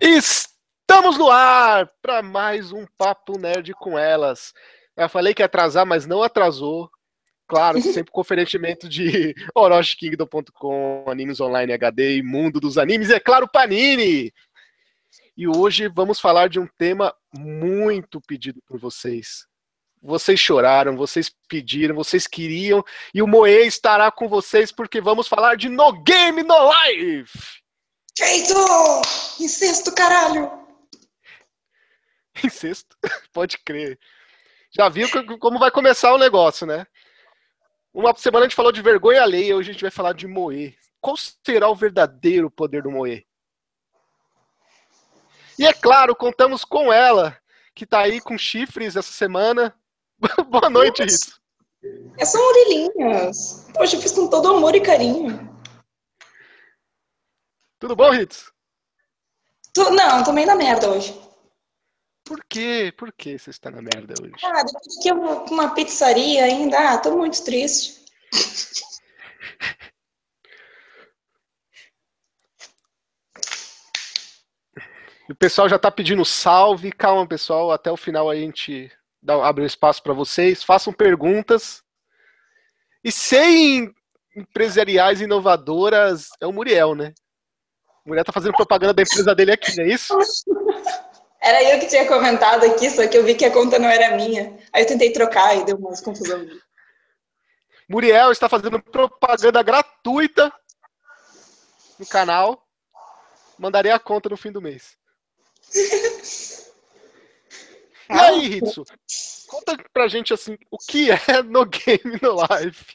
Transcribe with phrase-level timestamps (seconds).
[0.00, 4.52] Estamos no ar para mais um Papo Nerd com elas.
[4.96, 6.90] Eu falei que ia atrasar, mas não atrasou.
[7.46, 13.20] Claro, sempre com oferecimento de OroshiKingdom.com, Animes Online HD e Mundo dos Animes, e é
[13.20, 14.32] claro, Panini!
[15.36, 19.46] E hoje vamos falar de um tema muito pedido por vocês.
[20.02, 25.56] Vocês choraram, vocês pediram, vocês queriam, e o Moe estará com vocês porque vamos falar
[25.56, 27.63] de No Game No Life!
[28.16, 28.54] Feito!
[29.40, 30.50] Incesto, caralho!
[32.44, 32.96] Incesto?
[33.32, 33.98] Pode crer.
[34.70, 36.86] Já viu como vai começar o negócio, né?
[37.92, 40.76] Uma semana a gente falou de vergonha alheia, hoje a gente vai falar de Moe.
[41.00, 43.24] Qual será o verdadeiro poder do Moe?
[45.58, 47.38] E é claro, contamos com ela,
[47.74, 49.74] que tá aí com chifres essa semana.
[50.48, 51.40] Boa noite, Rito.
[52.18, 53.68] É são orelhinhas.
[53.74, 55.53] Poxa, eu fiz com todo amor e carinho.
[57.84, 58.50] Tudo bom, Ritz?
[59.74, 61.14] Tu, não, tô meio na merda hoje.
[62.24, 62.90] Por quê?
[62.96, 64.32] Por que você está na merda hoje?
[64.42, 68.02] Ah, depois que eu vou com uma pizzaria ainda, ah, tô muito triste.
[75.26, 76.92] O pessoal já tá pedindo salve.
[76.92, 77.72] Calma, pessoal.
[77.72, 80.62] Até o final a gente dá, abre um espaço para vocês.
[80.62, 81.82] Façam perguntas.
[83.02, 83.90] E sem
[84.36, 87.14] empresariais inovadoras, é o Muriel, né?
[88.04, 90.14] Mulher tá fazendo propaganda da empresa dele aqui, não é isso?
[91.40, 94.16] Era eu que tinha comentado aqui, só que eu vi que a conta não era
[94.16, 94.56] minha.
[94.72, 96.42] Aí eu tentei trocar e deu uma confusão.
[97.86, 100.50] Muriel está fazendo propaganda gratuita
[101.98, 102.66] no canal.
[103.58, 104.96] Mandarei a conta no fim do mês.
[108.08, 108.84] e aí, Ritsu?
[109.46, 112.86] Conta pra gente assim, o que é no game no live?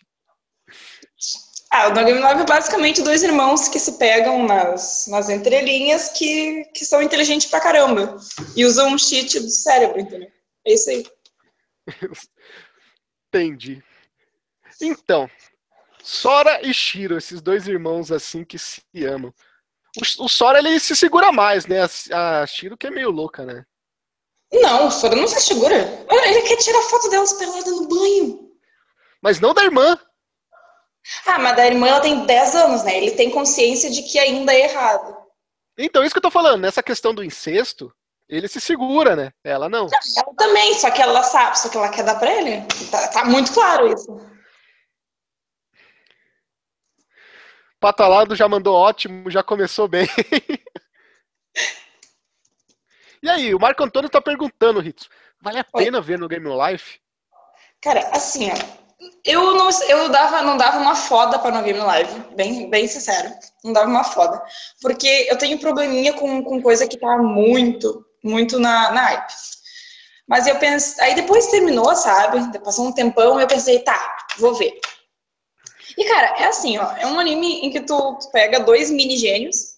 [1.72, 6.10] Ah, o No Game Live é basicamente dois irmãos que se pegam nas, nas entrelinhas
[6.10, 8.18] que, que são inteligentes pra caramba.
[8.56, 10.32] E usam um cheat do cérebro, entendeu?
[10.66, 11.06] É isso aí.
[13.30, 13.84] Entendi.
[14.82, 15.30] Então,
[16.02, 19.32] Sora e Shiro, esses dois irmãos assim que se amam.
[19.96, 21.82] O, o Sora ele se segura mais, né?
[22.12, 23.64] A, a Shiro que é meio louca, né?
[24.52, 25.76] Não, o Sora não se segura.
[26.10, 28.50] Ele quer tirar foto delas pelada no banho.
[29.22, 30.00] Mas não da irmã.
[31.26, 32.98] Ah, mas da irmã ela tem 10 anos, né?
[32.98, 35.18] Ele tem consciência de que ainda é errado.
[35.78, 37.92] Então, isso que eu tô falando, nessa questão do incesto,
[38.28, 39.32] ele se segura, né?
[39.44, 39.88] Ela não.
[39.88, 42.62] não ela também, só que ela sabe, só que ela quer dar pra ele.
[42.92, 44.20] Tá, tá muito claro isso.
[47.80, 50.06] Patalado já mandou ótimo, já começou bem.
[53.24, 55.08] e aí, o Marco Antônio tá perguntando, Ritz,
[55.42, 56.04] vale a pena Oi.
[56.04, 57.00] ver no Game Life?
[57.82, 58.56] Cara, assim, ó,
[59.24, 63.32] eu não, eu dava, não dava uma foda para no Game Live, bem, bem sincero.
[63.64, 64.42] Não dava uma foda.
[64.82, 69.34] Porque eu tenho probleminha com, com coisa que tá muito, muito na, na hype.
[70.28, 71.04] Mas eu pensei.
[71.04, 72.60] Aí depois terminou, sabe?
[72.60, 74.80] Passou um tempão eu pensei, tá, vou ver.
[75.98, 76.92] E, cara, é assim, ó.
[76.98, 79.78] É um anime em que tu, tu pega dois mini gênios.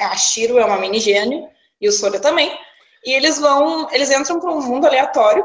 [0.00, 1.48] A Shiro é uma mini gênio
[1.80, 2.56] e o Sora também.
[3.04, 3.88] E eles vão.
[3.92, 5.44] Eles entram para um mundo aleatório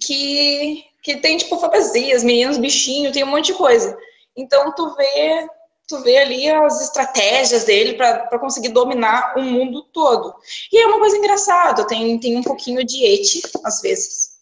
[0.00, 3.98] que que tem, tipo, fantasias, meninos, bichinho, tem um monte de coisa.
[4.36, 5.46] Então, tu vê,
[5.88, 10.32] tu vê ali as estratégias dele para conseguir dominar o mundo todo.
[10.72, 14.32] E é uma coisa engraçada, tem, tem um pouquinho de eti, às vezes.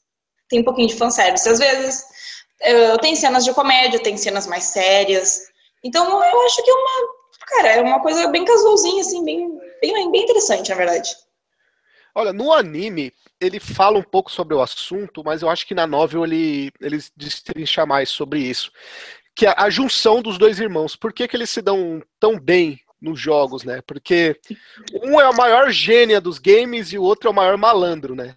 [0.48, 2.04] Tem um pouquinho de fanservice, às vezes.
[2.60, 5.40] Uh, tem cenas de comédia, tem cenas mais sérias.
[5.82, 7.08] Então, eu acho que é uma,
[7.46, 9.48] cara, é uma coisa bem casualzinha, assim, bem,
[9.80, 11.16] bem, bem interessante, na verdade.
[12.14, 15.86] Olha, no anime, ele fala um pouco sobre o assunto, mas eu acho que na
[15.86, 18.72] novel ele, ele destrincha mais sobre isso.
[19.34, 20.96] Que é a junção dos dois irmãos.
[20.96, 23.80] Por que, que eles se dão tão bem nos jogos, né?
[23.86, 24.38] Porque
[25.02, 28.36] um é a maior gênia dos games e o outro é o maior malandro, né?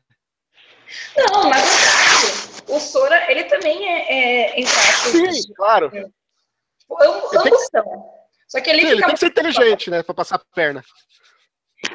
[1.17, 5.89] Não, mas o Sora, ele também é, é Sim, claro.
[5.89, 8.13] Tipo, ambos são.
[8.47, 10.03] Só que ele, Sim, ele tem que ser inteligente, né?
[10.03, 10.83] Pra passar a perna.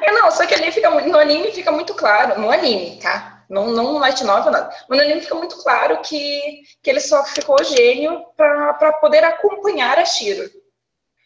[0.01, 3.43] É, não, só que ali fica no anime fica muito claro, no anime, tá?
[3.49, 4.75] Não, não no light novel, nada.
[4.87, 9.97] Mas no anime fica muito claro que, que ele só ficou gênio para poder acompanhar
[9.97, 10.49] a Shiro.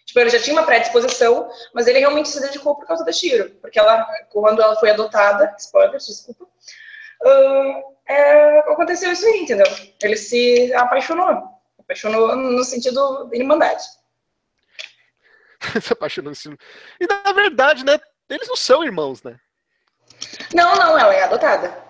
[0.06, 3.50] Tipo, ele já tinha uma predisposição, mas ele realmente se dedicou por causa da Shiro.
[3.62, 9.66] Porque ela, quando ela foi adotada, spoilers, desculpa, uh, é, aconteceu isso aí, entendeu?
[10.02, 11.44] Ele se apaixonou.
[11.80, 13.84] Apaixonou no sentido de irmandade.
[15.82, 16.34] se apaixonou.
[17.00, 18.00] E na verdade, né?
[18.34, 19.40] Eles não são irmãos, né?
[20.54, 21.84] Não, não, ela é adotada.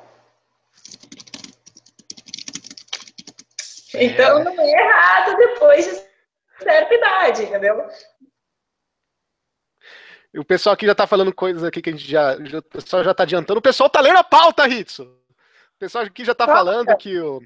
[3.93, 4.05] É.
[4.05, 7.87] Então não é errado depois de certa idade, entendeu?
[10.35, 12.57] o pessoal aqui já tá falando coisas aqui que a gente já, já.
[12.57, 13.59] O pessoal já tá adiantando.
[13.59, 15.03] O pessoal tá lendo a pauta, Ritsu.
[15.03, 17.41] O pessoal aqui já tá falando que o.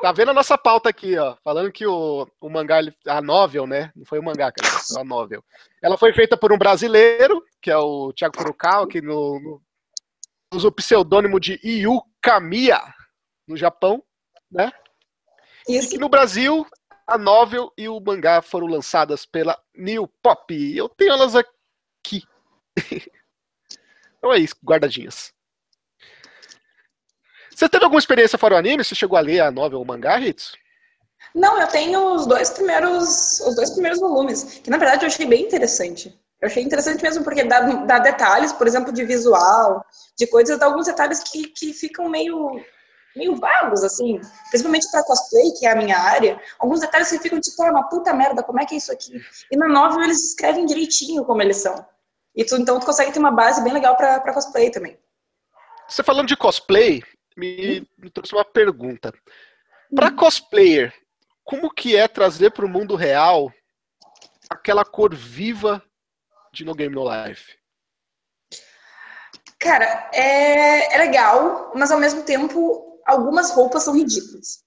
[0.00, 1.36] Tá vendo a nossa pauta aqui, ó.
[1.42, 3.90] Falando que o, o mangá, a novel, né?
[3.96, 5.42] Não foi o mangá, cara, a novel.
[5.82, 9.62] Ela foi feita por um brasileiro, que é o Thiago Furukawa, que no, no,
[10.54, 12.80] usa o pseudônimo de Yu Kamiya,
[13.48, 14.02] no Japão,
[14.50, 14.70] né?
[15.68, 15.96] Isso.
[15.96, 16.66] E no Brasil,
[17.06, 20.76] a novel e o mangá foram lançadas pela New Pop.
[20.76, 22.22] Eu tenho elas aqui.
[24.18, 25.33] então é isso, guardadinhas.
[27.54, 28.84] Você teve alguma experiência fora o anime?
[28.84, 30.52] Você chegou a ler a novel ou o mangá, Ritz?
[31.34, 35.26] Não, eu tenho os dois primeiros, os dois primeiros volumes, que na verdade eu achei
[35.26, 36.16] bem interessante.
[36.40, 39.84] Eu achei interessante mesmo porque dá, dá detalhes, por exemplo, de visual,
[40.18, 42.60] de coisas, dá alguns detalhes que, que ficam meio
[43.16, 44.20] meio vagos, assim,
[44.50, 47.88] principalmente para cosplay, que é a minha área, alguns detalhes que ficam tipo, ah, uma
[47.88, 49.12] puta merda, como é que é isso aqui?
[49.52, 51.74] E na novel eles escrevem direitinho como eles são.
[52.34, 54.98] E tu, então tu consegue ter uma base bem legal para cosplay também.
[55.88, 57.04] Você falando de cosplay,
[57.36, 59.12] me, me trouxe uma pergunta.
[59.94, 60.94] Para cosplayer,
[61.44, 63.52] como que é trazer para o mundo real
[64.48, 65.82] aquela cor viva
[66.52, 67.56] de No Game No Life?
[69.58, 74.62] Cara, é, é legal, mas ao mesmo tempo algumas roupas são ridículas.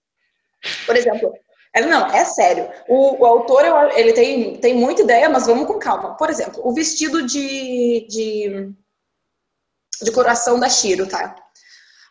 [0.85, 1.33] Por exemplo,
[1.73, 2.69] é, não, é sério.
[2.87, 3.63] O, o, autor,
[3.95, 6.15] ele tem, tem muita ideia, mas vamos com calma.
[6.17, 8.71] Por exemplo, o vestido de, de,
[10.01, 11.35] de coração da Shiro, tá?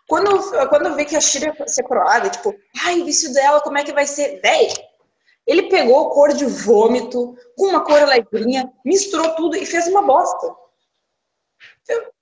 [0.09, 2.55] Quando, quando eu vi que a Shiro ia ser coroada, tipo,
[2.85, 4.41] ai, o vestido dela, como é que vai ser?
[4.41, 4.73] Véi,
[5.47, 10.55] ele pegou cor de vômito, com uma cor alegrinha, misturou tudo e fez uma bosta.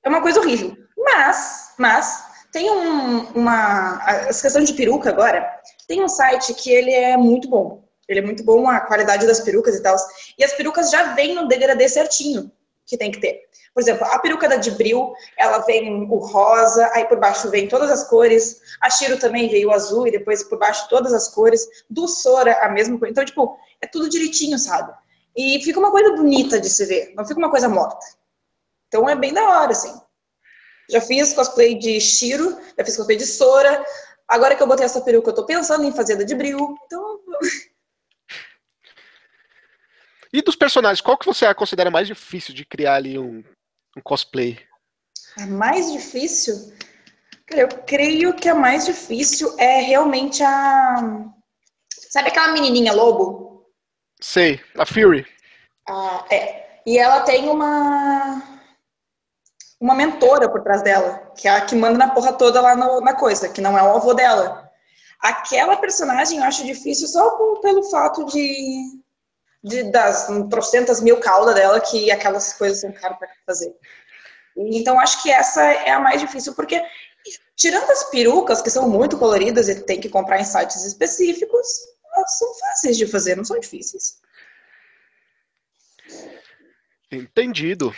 [0.03, 0.77] É uma coisa horrível.
[0.97, 3.97] Mas, mas, tem um, uma.
[4.29, 5.47] As questões de peruca agora,
[5.87, 7.85] tem um site que ele é muito bom.
[8.09, 9.97] Ele é muito bom a qualidade das perucas e tal.
[10.39, 12.51] E as perucas já vêm no degradê certinho
[12.87, 13.43] que tem que ter.
[13.75, 17.91] Por exemplo, a peruca da Dibril, ela vem o rosa, aí por baixo vem todas
[17.91, 18.61] as cores.
[18.81, 21.67] A Shiro também veio o azul e depois por baixo todas as cores.
[21.91, 23.11] Do Sora, a mesma coisa.
[23.11, 24.93] Então, tipo, é tudo direitinho, sabe?
[25.37, 28.07] E fica uma coisa bonita de se ver, não fica uma coisa morta.
[28.87, 29.93] Então é bem da hora, assim.
[30.89, 33.85] Já fiz cosplay de Shiro, já fiz cosplay de Sora.
[34.29, 36.77] Agora que eu botei essa peruca, eu tô pensando em fazer da de Bril.
[36.87, 37.21] Então.
[40.35, 43.45] E dos personagens, qual que você considera mais difícil de criar ali um,
[43.97, 44.59] um cosplay?
[45.39, 46.77] A mais difícil?
[47.53, 51.31] Eu creio que a mais difícil é realmente a.
[52.11, 53.71] Sabe aquela menininha lobo?
[54.21, 55.25] Sei, a Fury.
[55.89, 56.81] Ah, é.
[56.85, 58.43] E ela tem uma
[59.81, 63.01] uma mentora por trás dela, que é a que manda na porra toda lá no,
[63.01, 64.69] na coisa, que não é o avô dela.
[65.21, 69.04] Aquela personagem eu acho difícil só pelo fato de,
[69.65, 73.75] de das trocentas mil caudas dela, que aquelas coisas são caras para fazer.
[74.55, 76.81] Então acho que essa é a mais difícil, porque
[77.57, 81.67] tirando as perucas, que são muito coloridas e tem que comprar em sites específicos,
[82.15, 84.21] elas são fáceis de fazer, não são difíceis.
[87.11, 87.95] Entendido.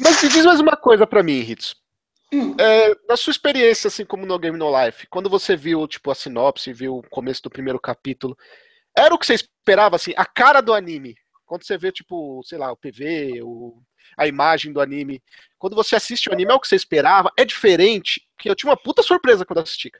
[0.00, 1.76] Mas me diz mais uma coisa para mim, Ritz.
[2.32, 2.56] Hum.
[2.58, 6.14] É, na sua experiência, assim como no Game No Life, quando você viu tipo a
[6.14, 8.36] sinopse, viu o começo do primeiro capítulo,
[8.96, 11.14] era o que você esperava, assim, a cara do anime?
[11.46, 13.82] Quando você vê, tipo, sei lá, o PV, o,
[14.16, 15.22] a imagem do anime,
[15.58, 17.30] quando você assiste o anime, é o que você esperava?
[17.38, 18.22] É diferente?
[18.34, 19.90] Porque eu tinha uma puta surpresa quando assisti.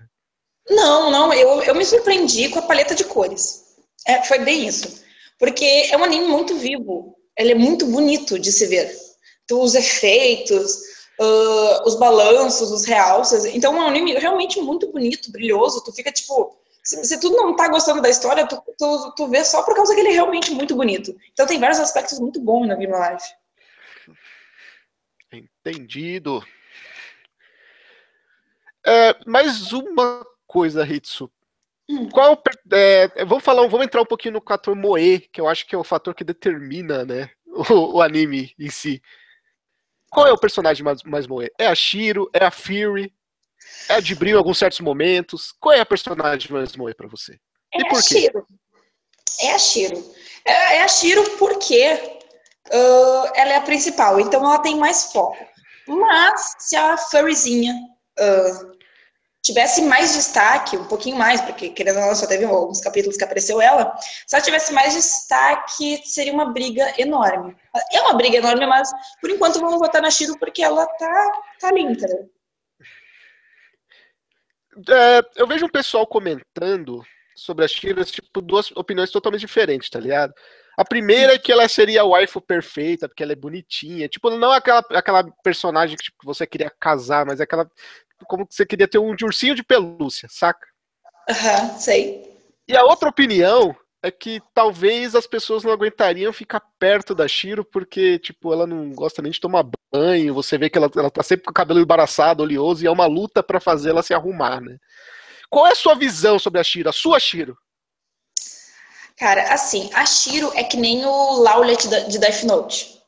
[0.68, 3.76] Não, não, eu, eu me surpreendi com a paleta de cores.
[4.06, 5.02] É, foi bem isso.
[5.38, 7.16] Porque é um anime muito vivo.
[7.36, 8.90] Ele é muito bonito de se ver
[9.50, 10.76] os efeitos,
[11.20, 13.44] uh, os balanços, os realces.
[13.44, 15.82] Então é um anime realmente muito bonito, brilhoso.
[15.84, 16.58] Tu fica tipo.
[16.82, 19.94] Se, se tu não tá gostando da história, tu, tu, tu vê só por causa
[19.94, 21.16] que ele é realmente muito bonito.
[21.32, 23.32] Então tem vários aspectos muito bons na Game Life.
[25.32, 26.44] Entendido.
[28.84, 31.30] É, mais uma coisa, Hitsu.
[31.88, 32.08] Hum.
[32.10, 35.74] Qual, é, vamos falar, vamos entrar um pouquinho no fator Moe, que eu acho que
[35.74, 39.00] é o fator que determina, né, o, o anime em si.
[40.10, 41.50] Qual é o personagem mais, mais moe?
[41.58, 42.28] É a Shiro?
[42.34, 43.14] É a Fury?
[43.88, 45.52] É a Jibril em alguns certos momentos?
[45.60, 47.38] Qual é a personagem mais moe para você?
[47.74, 48.20] É e por a quê?
[48.20, 48.46] Shiro.
[49.40, 50.14] É a Shiro.
[50.44, 51.92] É, é a Shiro porque
[52.68, 55.38] uh, ela é a principal, então ela tem mais foco.
[55.86, 58.72] Mas se a Furryzinha uh,
[59.42, 63.24] tivesse mais destaque, um pouquinho mais, porque querendo ou não, só teve alguns capítulos que
[63.24, 63.94] apareceu ela,
[64.26, 67.56] se ela tivesse mais destaque, seria uma briga enorme.
[67.92, 68.88] É uma briga enorme, mas
[69.20, 72.06] por enquanto vamos votar na Shiro porque ela tá, tá linda.
[74.88, 77.02] É, eu vejo um pessoal comentando
[77.34, 80.32] sobre a Shiro, tipo, duas opiniões totalmente diferentes, tá ligado?
[80.76, 84.08] A primeira é que ela seria a waifu perfeita, porque ela é bonitinha.
[84.08, 87.70] Tipo, não aquela, aquela personagem que, tipo, você queria casar, mas é aquela.
[88.26, 90.66] Como que você queria ter um de ursinho de pelúcia, saca?
[91.28, 92.32] Aham, uhum, sei.
[92.66, 97.64] E a outra opinião é que talvez as pessoas não aguentariam ficar perto da Shiro,
[97.64, 101.22] porque, tipo, ela não gosta nem de tomar banho, você vê que ela, ela tá
[101.22, 104.60] sempre com o cabelo embaraçado, oleoso, e é uma luta para fazer ela se arrumar,
[104.60, 104.76] né?
[105.48, 107.56] Qual é a sua visão sobre a Shiro, a sua Shiro?
[109.16, 113.00] Cara, assim, a Shiro é que nem o Laulet de Death Note.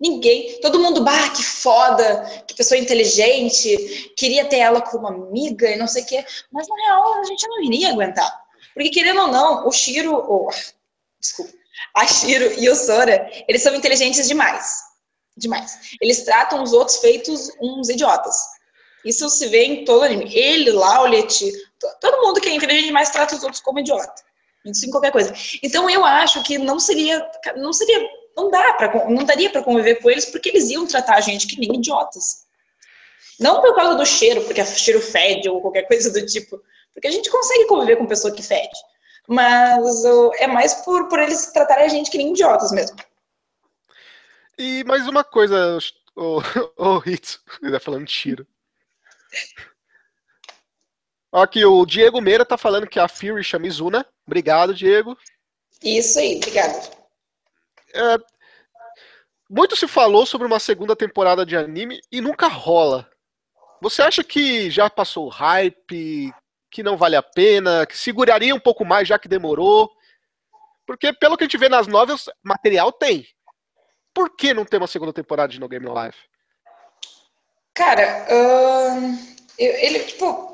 [0.00, 5.76] Ninguém, todo mundo, bah, que foda, que pessoa inteligente, queria ter ela como amiga e
[5.76, 8.43] não sei o quê, mas na real a gente não iria aguentar.
[8.74, 10.48] Porque, querendo ou não, o Shiro.
[11.20, 11.52] Desculpa.
[11.94, 14.82] A Shiro e o Sora, eles são inteligentes demais.
[15.36, 15.96] Demais.
[16.00, 18.36] Eles tratam os outros feitos uns idiotas.
[19.04, 20.34] Isso se vê em todo anime.
[20.34, 21.52] Ele, Laulet,
[22.00, 24.22] todo mundo que é inteligente demais trata os outros como idiota.
[24.64, 25.32] Isso em qualquer coisa.
[25.62, 27.28] Então eu acho que não seria.
[27.56, 28.08] Não seria.
[28.36, 31.46] Não dá para não daria para conviver com eles porque eles iam tratar a gente
[31.46, 32.44] que nem idiotas.
[33.38, 36.60] Não por causa do cheiro, porque a cheiro fede ou qualquer coisa do tipo,
[36.94, 38.78] porque a gente consegue conviver com pessoa que fede.
[39.26, 40.04] Mas
[40.38, 42.96] é mais por, por eles tratarem a gente que nem idiotas mesmo.
[44.56, 45.78] E mais uma coisa,
[46.14, 46.40] o,
[46.78, 48.46] o Hitsu, ele tá falando tiro.
[51.32, 54.06] Aqui, o Diego Meira tá falando que a Fury chama Izuna.
[54.24, 55.18] Obrigado, Diego.
[55.82, 56.96] Isso aí, obrigado.
[57.92, 58.18] É,
[59.50, 63.10] muito se falou sobre uma segunda temporada de anime e nunca rola.
[63.80, 66.32] Você acha que já passou o hype?
[66.74, 69.88] Que não vale a pena, que seguraria um pouco mais já que demorou.
[70.84, 73.24] Porque, pelo que a gente vê nas novelas, material tem.
[74.12, 76.18] Por que não tem uma segunda temporada de No Game No Life?
[77.74, 79.18] Cara, uh,
[79.56, 80.52] ele, tipo.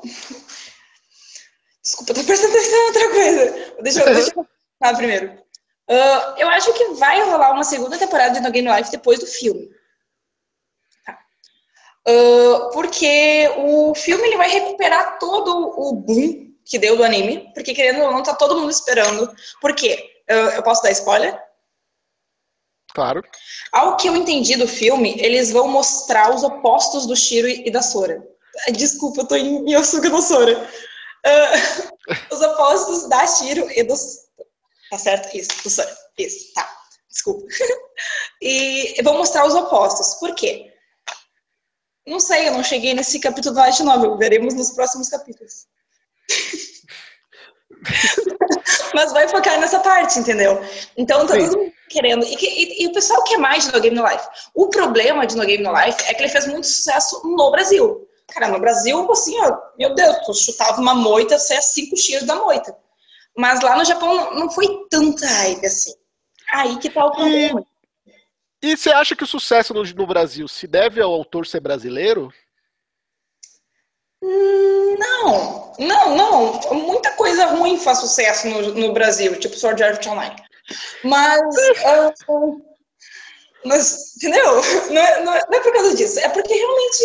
[1.83, 3.75] Desculpa, tô prestando atenção em outra coisa.
[3.81, 4.47] Deixa, eu, deixa eu
[4.79, 5.33] falar primeiro.
[5.89, 9.19] Uh, eu acho que vai rolar uma segunda temporada de No Game No Life depois
[9.19, 9.71] do filme.
[12.07, 17.73] Uh, porque o filme ele vai recuperar todo o boom que deu do anime, porque
[17.73, 19.31] querendo ou não, tá todo mundo esperando.
[19.59, 20.09] Por quê?
[20.29, 21.39] Uh, eu posso dar spoiler?
[22.93, 23.23] Claro.
[23.71, 27.81] Ao que eu entendi do filme, eles vão mostrar os opostos do Shiro e da
[27.81, 28.21] Sora.
[28.73, 30.69] Desculpa, eu tô em Yosuga no Sora.
[31.25, 33.95] Uh, os opostos da Shiro e do.
[34.89, 35.35] Tá certo?
[35.35, 35.97] Isso, do Sora.
[36.17, 36.69] Isso, tá.
[37.09, 37.45] Desculpa.
[38.41, 40.15] e vão mostrar os opostos.
[40.15, 40.70] Por quê?
[42.07, 44.17] Não sei, eu não cheguei nesse capítulo da Light Novel.
[44.17, 45.67] Veremos nos próximos capítulos.
[48.93, 50.61] Mas vai focar nessa parte, entendeu?
[50.97, 52.25] Então, tá todo mundo querendo.
[52.25, 54.27] E, e, e, o pessoal quer mais de No Game No Life.
[54.53, 58.07] O problema de No Game No Life é que ele fez muito sucesso no Brasil.
[58.27, 62.25] Cara, no Brasil, assim, ó, meu Deus, tu chutava uma moita, você é cinco tiros
[62.25, 62.75] da moita.
[63.35, 65.93] Mas lá no Japão não, não foi tanta hype assim.
[66.53, 67.65] Aí que tá o problema.
[68.61, 72.31] E você acha que o sucesso no, no Brasil se deve ao autor ser brasileiro?
[74.21, 76.59] Não, não, não.
[76.73, 80.35] Muita coisa ruim faz sucesso no, no Brasil, tipo Sword Art Online.
[81.03, 81.41] Mas,
[82.29, 82.61] uh,
[83.65, 84.61] mas entendeu?
[84.91, 86.19] Não é, não, é, não é, por causa disso.
[86.19, 87.03] É porque realmente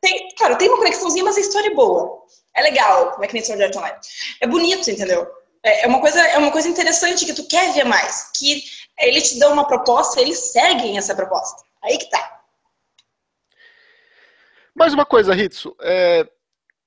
[0.00, 2.24] tem, cara, tem uma conexãozinha, mas a história é boa.
[2.56, 3.96] É legal, como é que nem Sword Art Online.
[4.40, 5.26] É bonito, entendeu?
[5.62, 8.30] É, é uma coisa, é uma coisa interessante que tu quer ver mais.
[8.38, 8.64] Que
[8.98, 11.62] ele te dá uma proposta, eles seguem essa proposta.
[11.82, 12.42] Aí que tá.
[14.74, 15.76] Mais uma coisa, Ritsu.
[15.80, 16.28] É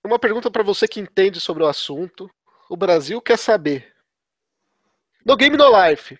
[0.04, 2.30] uma pergunta para você que entende sobre o assunto.
[2.70, 3.94] O Brasil quer saber.
[5.26, 6.18] No Game No Life,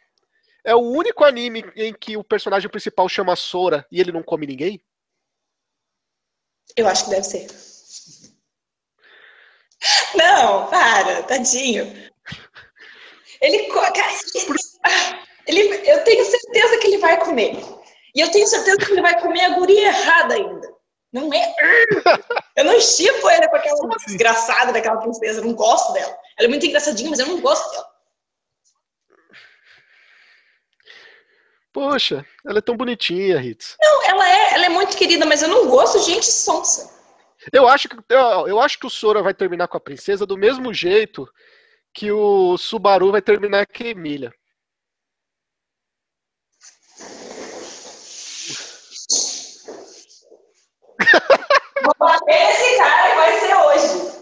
[0.64, 4.46] é o único anime em que o personagem principal chama Sora e ele não come
[4.46, 4.82] ninguém?
[6.76, 7.48] Eu acho que deve ser.
[10.16, 11.86] Não, para, tadinho.
[13.40, 13.68] Ele.
[13.72, 15.90] Cara, ele...
[15.90, 17.58] Eu tenho certeza que ele vai comer.
[18.14, 20.78] E eu tenho certeza que ele vai comer a guria errada ainda.
[21.12, 21.56] Não é.
[22.56, 25.40] Eu não estipo ele com aquela desgraçada daquela princesa.
[25.40, 26.18] Eu não gosto dela.
[26.38, 27.88] Ela é muito engraçadinha, mas eu não gosto dela.
[31.72, 33.78] Poxa, ela é tão bonitinha, Ritz.
[33.80, 36.92] Não, ela é, ela é muito querida, mas eu não gosto de gente sonsa.
[37.54, 40.36] Eu acho que eu, eu acho que o Sora vai terminar com a princesa do
[40.36, 41.32] mesmo jeito
[41.94, 44.34] que o Subaru vai terminar com a Emília.
[51.84, 54.18] Vou bater esse cara e vai ser hoje.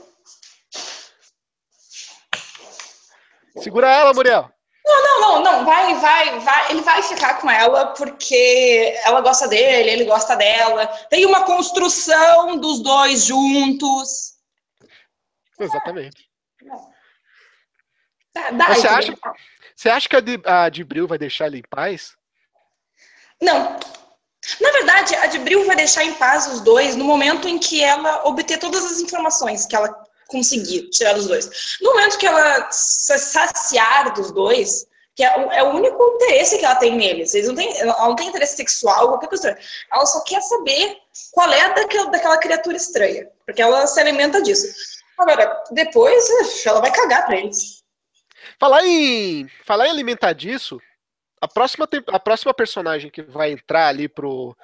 [3.62, 4.52] Segura ela, Muriel.
[4.86, 5.66] Não, não, não, não.
[5.66, 6.72] Vai, vai, vai.
[6.72, 10.86] Ele vai ficar com ela porque ela gosta dele, ele gosta dela.
[11.10, 14.36] Tem uma construção dos dois juntos.
[15.60, 16.30] Exatamente.
[18.34, 19.18] Tá, dá, você, acha,
[19.76, 22.16] Você acha que a de, a de Bril vai deixar ele em paz?
[23.42, 23.80] Não.
[24.62, 27.84] Na verdade, a de Bril vai deixar em paz os dois no momento em que
[27.84, 31.78] ela obter todas as informações que ela conseguir tirar dos dois.
[31.82, 36.58] No momento que ela se saciar dos dois, que é o, é o, único interesse
[36.58, 37.34] que ela tem neles.
[37.34, 39.58] Eles não têm, ela não tem interesse sexual, qualquer coisa.
[39.92, 40.98] Ela só quer saber
[41.32, 44.68] qual é daquela, daquela criatura estranha, porque ela se alimenta disso.
[45.18, 46.26] Agora, depois,
[46.66, 47.82] ela vai cagar pra eles.
[48.60, 50.80] Falar em, falar em alimentar disso,
[51.42, 54.56] a próxima, a próxima personagem que vai entrar ali pro,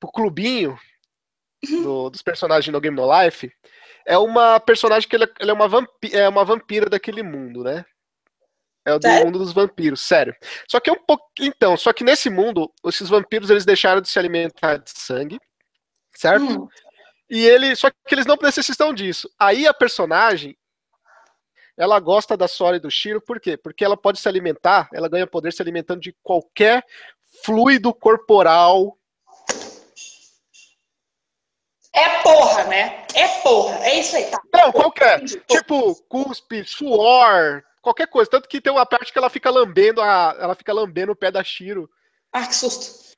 [0.00, 0.78] pro clubinho
[1.68, 1.82] uhum.
[1.82, 3.52] do, dos personagens No Game No Life
[4.06, 7.84] é uma personagem que ela, ela é, uma vampira, é uma vampira daquele mundo, né?
[8.86, 9.24] É o do sério?
[9.24, 10.36] mundo dos vampiros, sério.
[10.68, 11.24] Só que é um pouco.
[11.40, 15.40] Então, só que nesse mundo, esses vampiros eles deixaram de se alimentar de sangue,
[16.14, 16.64] certo?
[16.64, 16.68] Hum.
[17.30, 17.74] E ele.
[17.74, 19.28] Só que eles não necessitam disso.
[19.38, 20.56] Aí a personagem.
[21.76, 23.56] Ela gosta da Sora e do Shiro, por quê?
[23.56, 26.84] Porque ela pode se alimentar, ela ganha poder se alimentando de qualquer
[27.42, 28.96] fluido corporal.
[31.92, 33.06] É porra, né?
[33.14, 33.76] É porra.
[33.86, 34.40] É isso aí, tá?
[34.52, 35.24] Não, qualquer.
[35.24, 38.30] Tipo, cuspe, suor, qualquer coisa.
[38.30, 41.30] Tanto que tem uma parte que ela fica lambendo a, ela fica lambendo o pé
[41.30, 41.88] da Shiro.
[42.32, 43.14] Ah, que susto.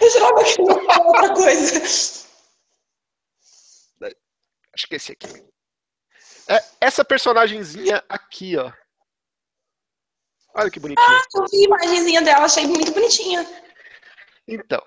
[0.00, 1.80] Eu jurava que não outra coisa.
[4.72, 5.50] Acho que é esse aqui.
[6.50, 8.72] É essa personagemzinha aqui, ó.
[10.54, 11.06] Olha que bonitinha.
[11.08, 13.46] Ah, eu vi a imagenzinha dela, achei muito bonitinha.
[14.48, 14.82] Então.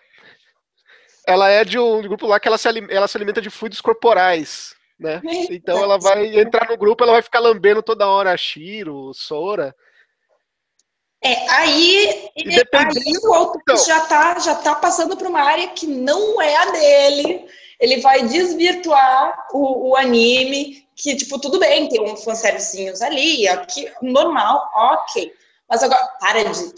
[1.26, 4.76] Ela é de um grupo lá que ela se, ela se alimenta de fluidos corporais
[5.04, 5.22] né?
[5.50, 9.76] Então ela vai entrar no grupo, ela vai ficar lambendo toda hora a Shiro, Sora.
[11.22, 15.88] É, aí, aí o autor então, já tá, já tá passando para uma área que
[15.88, 17.48] não é a dele.
[17.84, 23.92] Ele vai desvirtuar o, o anime, que, tipo, tudo bem, tem uns fanservicinhos ali, aqui,
[24.02, 25.34] normal, ok.
[25.70, 26.74] Mas agora, para de.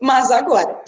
[0.00, 0.82] Mas agora,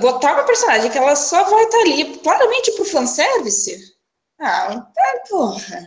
[0.00, 3.94] botar uma personagem que ela só vai estar tá ali claramente pro fanservice,
[4.40, 5.86] ah, tá, porra.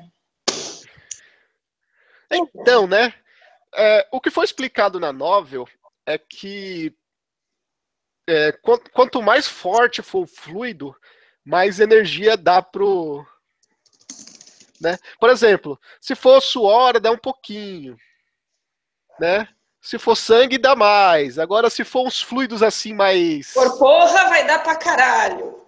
[2.32, 3.16] Então, né?
[3.74, 5.68] É, o que foi explicado na novel
[6.06, 6.96] é que
[8.30, 10.96] é, quanto, quanto, mais forte for o fluido,
[11.46, 13.26] mais energia dá pro.
[14.82, 14.98] Né?
[15.20, 17.96] Por exemplo, se for suor, dá um pouquinho.
[19.20, 19.48] Né?
[19.82, 21.38] Se for sangue, dá mais.
[21.38, 23.54] Agora, se for uns fluidos assim mais.
[23.54, 25.62] Por porra, vai dar pra caralho.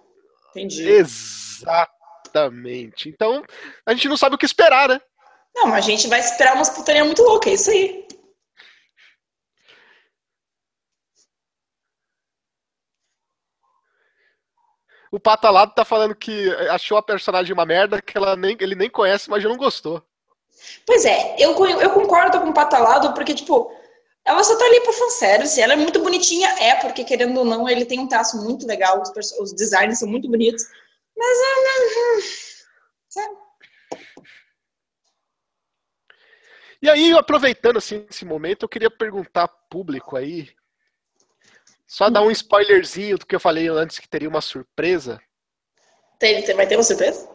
[0.50, 0.88] Entendi.
[0.88, 3.08] Exatamente.
[3.08, 3.44] Então,
[3.86, 5.00] a gente não sabe o que esperar, né?
[5.54, 8.07] Não, mas a gente vai esperar uma putaria muito louca, é isso aí.
[15.10, 18.90] O Patalado tá falando que achou a personagem uma merda que ela nem, ele nem
[18.90, 20.02] conhece, mas já não gostou.
[20.84, 23.72] Pois é, eu, eu concordo com o Patalado, porque, tipo,
[24.24, 25.60] ela só tá ali pro fanservice.
[25.60, 29.00] Ela é muito bonitinha, é, porque querendo ou não, ele tem um traço muito legal,
[29.00, 30.64] os, os designs são muito bonitos.
[31.16, 33.38] Mas eu não.
[36.80, 40.48] E aí, aproveitando assim esse momento, eu queria perguntar público aí,
[41.88, 45.18] só dar um spoilerzinho do que eu falei antes que teria uma surpresa.
[46.18, 47.26] Tem, tem, vai ter uma surpresa?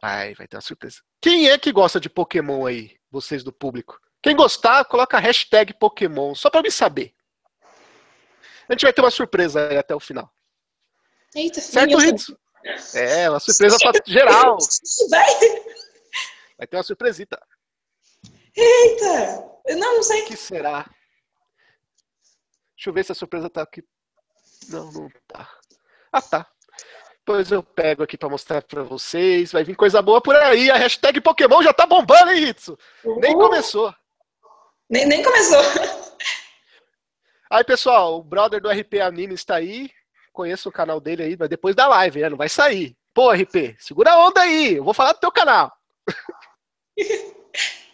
[0.00, 1.02] Vai, vai ter uma surpresa.
[1.20, 4.00] Quem é que gosta de Pokémon aí, vocês do público?
[4.22, 7.12] Quem gostar, coloca a hashtag Pokémon, só pra me saber.
[8.68, 10.32] A gente vai ter uma surpresa aí até o final.
[11.34, 12.32] Eita, certo, Ritz?
[12.94, 14.58] É, uma surpresa pra geral.
[15.10, 15.26] Vai.
[16.56, 17.40] Vai ter uma surpresita.
[18.56, 19.50] Eita!
[19.70, 20.22] Não, não sei.
[20.22, 20.88] O que será?
[22.82, 23.84] Deixa eu ver se a surpresa tá aqui.
[24.68, 25.48] Não, não tá.
[26.10, 26.44] Ah, tá.
[27.24, 29.52] Pois eu pego aqui pra mostrar pra vocês.
[29.52, 30.68] Vai vir coisa boa por aí.
[30.68, 32.76] A hashtag Pokémon já tá bombando, hein, Ritsu?
[33.04, 33.20] Uhum.
[33.20, 33.94] Nem começou.
[34.90, 35.62] Nem, nem começou.
[37.48, 39.90] Aí, pessoal, o brother do RP Anime está aí
[40.32, 42.30] conheço o canal dele aí, mas depois da live, né?
[42.30, 42.96] Não vai sair.
[43.14, 44.76] Pô, RP, segura a onda aí.
[44.76, 45.70] Eu vou falar do teu canal.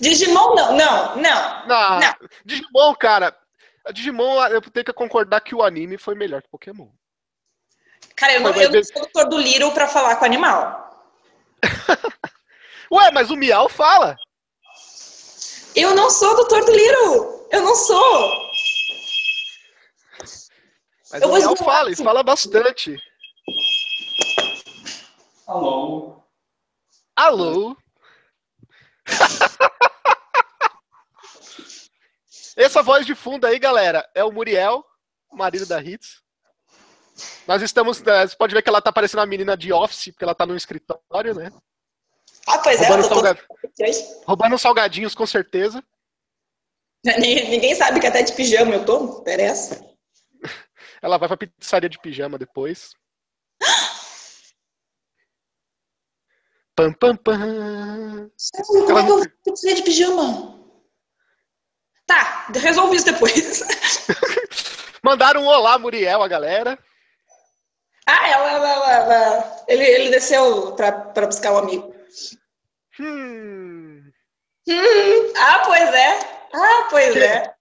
[0.00, 2.00] Digimon não, não, não, não.
[2.00, 2.14] não.
[2.44, 3.36] Digimon, cara.
[3.84, 6.88] A Digimon, eu tenho que concordar que o anime foi melhor que Pokémon.
[8.16, 11.08] Cara, eu, não, eu não sou doutor do Little pra falar com o animal.
[12.92, 14.16] Ué, mas o Miau fala.
[15.74, 17.48] Eu não sou doutor do Little.
[17.50, 18.50] Eu não sou.
[21.10, 22.96] Mas eu o Léo fala, ele fala bastante.
[25.46, 26.22] Alô?
[27.16, 27.76] Alô?
[32.56, 34.84] Essa voz de fundo aí, galera, é o Muriel,
[35.32, 36.20] marido da Hits.
[37.46, 38.00] Nós estamos.
[38.02, 40.46] Né, você pode ver que ela tá parecendo uma menina de office, porque ela tá
[40.46, 41.50] no escritório, né?
[42.48, 43.04] Ah, pois Roubando, é.
[43.04, 43.46] eu tô- salga-
[44.26, 45.82] Roubando salgadinhos, com certeza.
[47.04, 49.82] Ninguém sabe que até de pijama eu tô, não interessa.
[51.02, 52.94] Ela vai pra pizzaria de pijama depois.
[56.74, 58.30] Pam, pam, pam.
[58.66, 60.59] Como é que eu vou pizzaria de pijama?
[62.10, 63.62] Tá, resolve isso depois.
[65.00, 66.76] Mandaram um olá, Muriel, a galera.
[68.04, 71.94] Ah, ela, ela, ela- ele, ele desceu pra, pra buscar um amigo.
[72.98, 74.10] Hum.
[74.68, 76.18] Hum, ah, pois é.
[76.52, 77.54] Ah, pois é.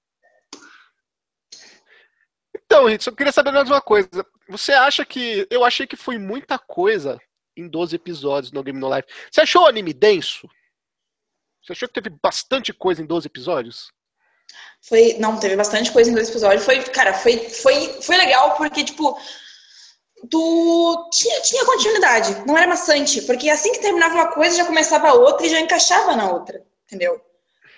[2.56, 4.26] Então, Ritz, eu queria saber mais uma coisa.
[4.48, 5.48] Você acha que.
[5.52, 7.20] Eu achei que foi muita coisa
[7.56, 9.08] em 12 episódios no Game No Life.
[9.32, 10.50] Você achou o anime denso?
[11.64, 13.92] Você achou que teve bastante coisa em 12 episódios?
[14.82, 16.64] Foi, não, teve bastante coisa em dois episódios.
[16.64, 19.18] Foi, cara, foi, foi, foi legal porque, tipo,
[20.30, 25.14] tu tinha, tinha continuidade, não era maçante, porque assim que terminava uma coisa, já começava
[25.14, 27.22] outra e já encaixava na outra, entendeu?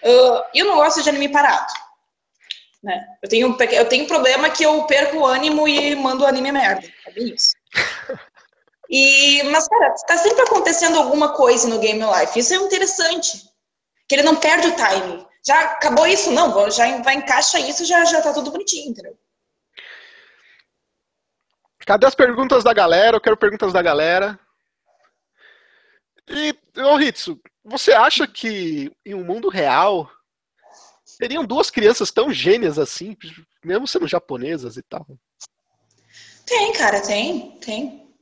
[0.04, 1.74] Ah, eu não gosto de anime parado.
[2.84, 3.06] Né?
[3.22, 6.28] Eu, tenho, um eu tenho um problema que eu perco o ânimo e mando o
[6.28, 6.88] anime merda.
[7.08, 7.54] É bem isso.
[8.94, 12.38] E, mas, cara, tá sempre acontecendo alguma coisa no Game Life.
[12.38, 13.50] Isso é interessante.
[14.06, 15.26] Que ele não perde o timing.
[15.46, 16.32] Já acabou isso?
[16.32, 19.18] Não, vou- já vai encaixa isso, já, já tá tudo bonitinho, entendeu?
[21.86, 23.18] Cadê as perguntas da galera?
[23.18, 24.40] Eu quero perguntas da galera.
[26.30, 30.10] E, ô Ritsu, você acha que em um mundo real
[31.18, 33.18] teriam duas crianças tão gênias assim,
[33.66, 35.06] mesmo sendo japonesas e tal?
[36.46, 38.16] Tem, cara, tem, tem.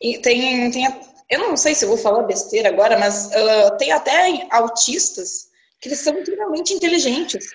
[0.00, 0.86] E tem, tem.
[1.30, 5.49] Eu não sei se eu vou falar besteira agora, mas ah, tem até autistas
[5.80, 7.50] que eles são extremamente inteligentes.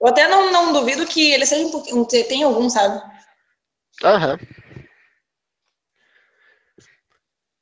[0.00, 2.04] Eu até não, não duvido que eles sejam um.
[2.04, 3.00] Tem algum, sabe?
[4.02, 4.38] Aham.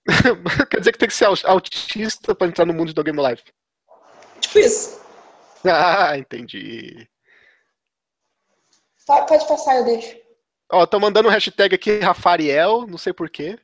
[0.71, 3.45] Quer dizer que tem que ser au- autista pra entrar no mundo do Game Life.
[4.41, 5.01] Tipo isso.
[5.65, 7.09] Ah, entendi.
[9.07, 10.17] Pa- Pode passar, eu deixo.
[10.71, 13.59] Ó, tô mandando um hashtag aqui, Rafariel, não sei porquê.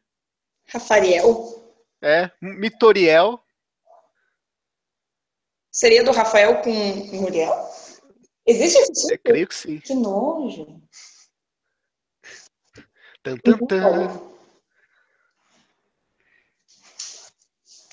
[0.69, 1.63] Rafael.
[2.03, 3.44] É, Mitoriel.
[5.75, 6.71] Seria do Rafael com
[7.17, 7.53] Muriel?
[8.47, 9.25] Existe esse Eu tipo?
[9.25, 9.81] creio que sim.
[9.81, 10.81] Que nojo.
[13.25, 14.31] Tan, tan, tan.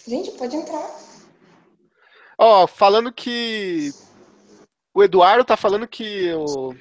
[0.06, 0.96] Gente, pode entrar.
[2.38, 3.92] Ó, falando que.
[4.94, 6.76] O Eduardo tá falando que o...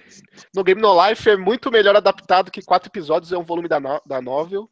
[0.54, 3.80] no Game No Life é muito melhor adaptado que quatro episódios, é um volume da,
[3.80, 4.02] no...
[4.04, 4.68] da novel.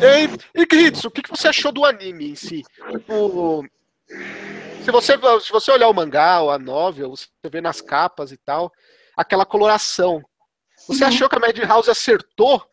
[0.00, 0.62] E, e
[1.06, 2.64] o que, que você achou do anime em si?
[2.90, 3.64] Tipo,
[4.84, 8.36] se você, se você olhar o mangá ou a novel, você vê nas capas e
[8.36, 8.72] tal,
[9.16, 10.22] aquela coloração.
[10.88, 11.08] Você Uhum.
[11.08, 12.64] achou que a Madhouse acertou?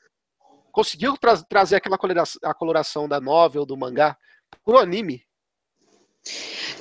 [0.71, 4.17] Conseguiu tra- trazer aquela colora- a coloração da novel, do mangá,
[4.65, 5.23] pro anime?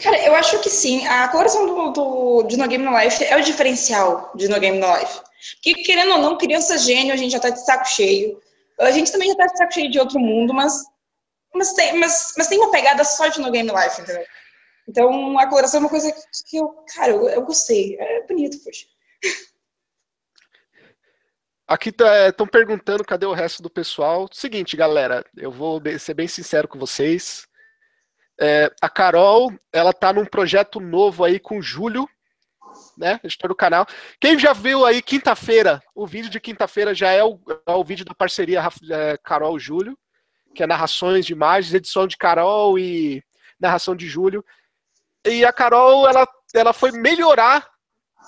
[0.03, 1.07] Cara, eu acho que sim.
[1.07, 4.79] A coloração do, do, de No Game No Life é o diferencial de No Game
[4.79, 5.21] No Life.
[5.55, 8.41] Porque, querendo ou não, criança gênio, a gente já tá de saco cheio.
[8.81, 10.73] A gente também já tá de saco cheio de outro mundo, mas,
[11.55, 14.25] mas, tem, mas, mas tem uma pegada só de No Game No Life, entendeu?
[14.89, 17.97] Então, a coloração é uma coisa que, que eu, cara, eu, eu gostei.
[18.01, 18.87] É bonito, poxa.
[21.67, 21.91] Aqui
[22.27, 24.27] estão perguntando cadê o resto do pessoal.
[24.33, 27.47] Seguinte, galera, eu vou ser bem sincero com vocês.
[28.41, 32.09] É, a Carol, ela tá num projeto novo aí com o Júlio,
[32.97, 33.21] né?
[33.23, 33.87] Editor do canal.
[34.19, 38.07] Quem já viu aí quinta-feira, o vídeo de quinta-feira já é o, é o vídeo
[38.07, 39.99] da parceria é, Carol Júlio,
[40.55, 43.23] que é narrações de imagens, edição de Carol e
[43.61, 44.43] narração de Júlio.
[45.27, 47.69] E a Carol, ela, ela foi melhorar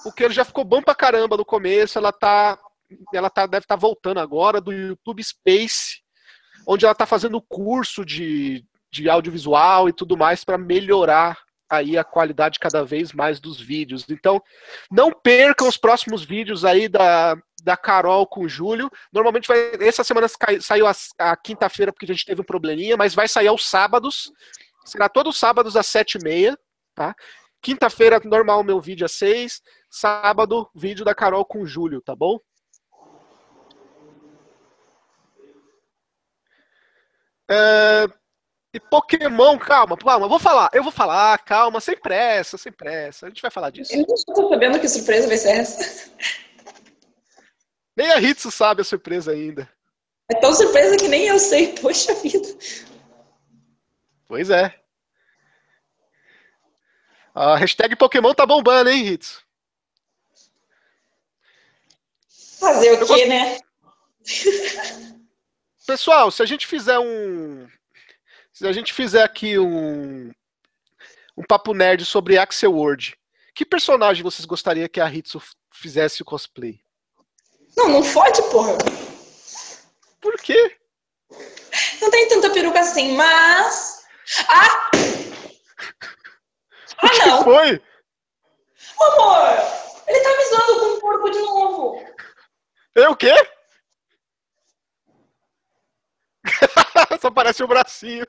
[0.05, 1.98] o que já ficou bom pra caramba no começo.
[1.98, 2.59] Ela tá
[3.12, 6.03] ela tá, deve estar voltando agora do YouTube Space,
[6.66, 12.03] onde ela está fazendo curso de, de audiovisual e tudo mais para melhorar aí a
[12.03, 14.05] qualidade cada vez mais dos vídeos.
[14.11, 14.42] Então,
[14.90, 18.90] não percam os próximos vídeos aí da, da Carol com o Júlio.
[19.12, 19.72] Normalmente vai.
[19.81, 20.26] Essa semana
[20.61, 24.33] saiu a, a quinta-feira porque a gente teve um probleminha, mas vai sair aos sábados.
[24.85, 26.59] Será todos os sábados às sete e meia,
[26.94, 27.14] tá?
[27.62, 29.61] Quinta-feira, normal, meu vídeo às seis.
[29.90, 32.38] Sábado, vídeo da Carol com o Júlio, tá bom?
[37.50, 38.07] É,
[38.72, 43.26] E Pokémon, calma, calma, eu vou falar, eu vou falar, calma, sem pressa, sem pressa,
[43.26, 43.92] a gente vai falar disso.
[43.92, 46.11] Eu não tô sabendo que surpresa vai ser essa.
[47.96, 49.68] Nem a Hitsu sabe a surpresa ainda.
[50.31, 51.74] É tão surpresa que nem eu sei.
[51.83, 52.48] Poxa vida.
[54.29, 54.80] Pois é.
[57.35, 59.43] A hashtag Pokémon tá bombando, hein, Hitsu?
[62.59, 63.59] Fazer o quê, gosto- né?
[65.87, 67.66] Pessoal, se a gente fizer um.
[68.53, 70.31] Se a gente fizer aqui um,
[71.37, 73.16] um papo nerd sobre Axel Word,
[73.55, 76.81] que personagem vocês gostariam que a Hitsu fizesse o cosplay?
[77.77, 78.77] Não, não fode, porra.
[80.21, 80.77] Por quê?
[82.01, 84.05] Não tem tanta peruca assim, mas.
[84.49, 84.90] Ah!
[86.98, 87.44] Ah, que não!
[87.44, 87.83] foi?
[89.00, 89.48] Amor!
[90.07, 92.05] Ele tá me zoando com um porco de novo!
[92.94, 93.35] Eu o quê?
[97.20, 98.26] Só parece o bracinho.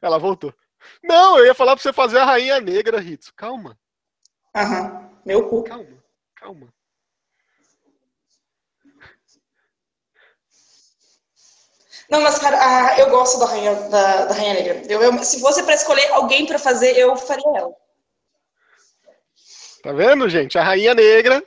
[0.00, 0.54] Ela voltou.
[1.02, 3.30] Não, eu ia falar pra você fazer a rainha negra, Ritz.
[3.30, 3.78] Calma.
[4.54, 5.10] Aham.
[5.24, 5.64] Meu cu.
[5.64, 6.04] Calma,
[6.36, 6.72] calma.
[12.10, 14.82] Não, mas, cara, ah, eu gosto da Rainha, da, da Rainha Negra.
[14.88, 17.72] Eu, eu- se fosse pra escolher alguém pra fazer, eu faria ela.
[19.82, 20.58] Tá vendo, gente?
[20.58, 21.42] A rainha negra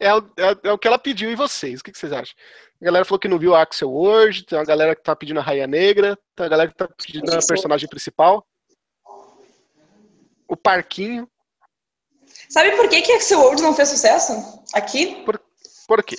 [0.00, 1.80] é o, é, é o que ela pediu em vocês.
[1.80, 2.34] O que, que vocês acham?
[2.80, 5.40] A galera falou que não viu o Axel Word, tem uma galera que tá pedindo
[5.40, 8.46] a rainha negra, tem a galera que tá pedindo a personagem principal.
[10.48, 11.28] O parquinho.
[12.48, 14.32] Sabe por que que Axel World não fez sucesso
[14.72, 15.24] aqui?
[15.86, 16.16] Por quê?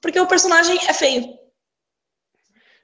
[0.00, 1.38] Porque o personagem é feio.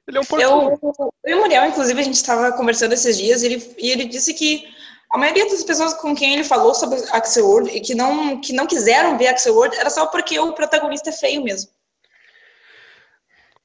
[0.08, 0.40] Ele é um.
[0.40, 3.90] Eu, eu e o Muriel, inclusive, a gente estava conversando esses dias e ele, e
[3.90, 4.66] ele disse que
[5.10, 8.54] a maioria das pessoas com quem ele falou sobre Axel World e que não, que
[8.54, 11.70] não quiseram ver Axel World era só porque o protagonista é feio mesmo.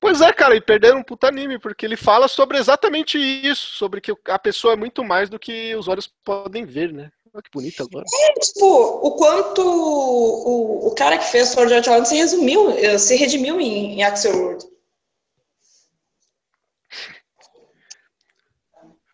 [0.01, 4.01] Pois é, cara, e perderam um puta anime, porque ele fala sobre exatamente isso, sobre
[4.01, 7.09] que a pessoa é muito mais do que os olhos podem ver, né?
[7.33, 8.03] Olha que bonito agora.
[8.13, 13.15] É, tipo, o quanto o, o cara que fez Sword Art Online se resumiu, se
[13.15, 14.57] redimiu em, em Axel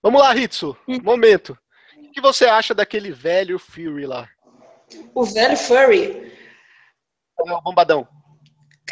[0.10, 0.76] Vamos lá, Hitsu.
[1.04, 1.56] Momento.
[1.96, 4.28] O que você acha daquele velho Fury lá?
[5.14, 6.34] O velho Furry,
[7.48, 8.08] É o bombadão.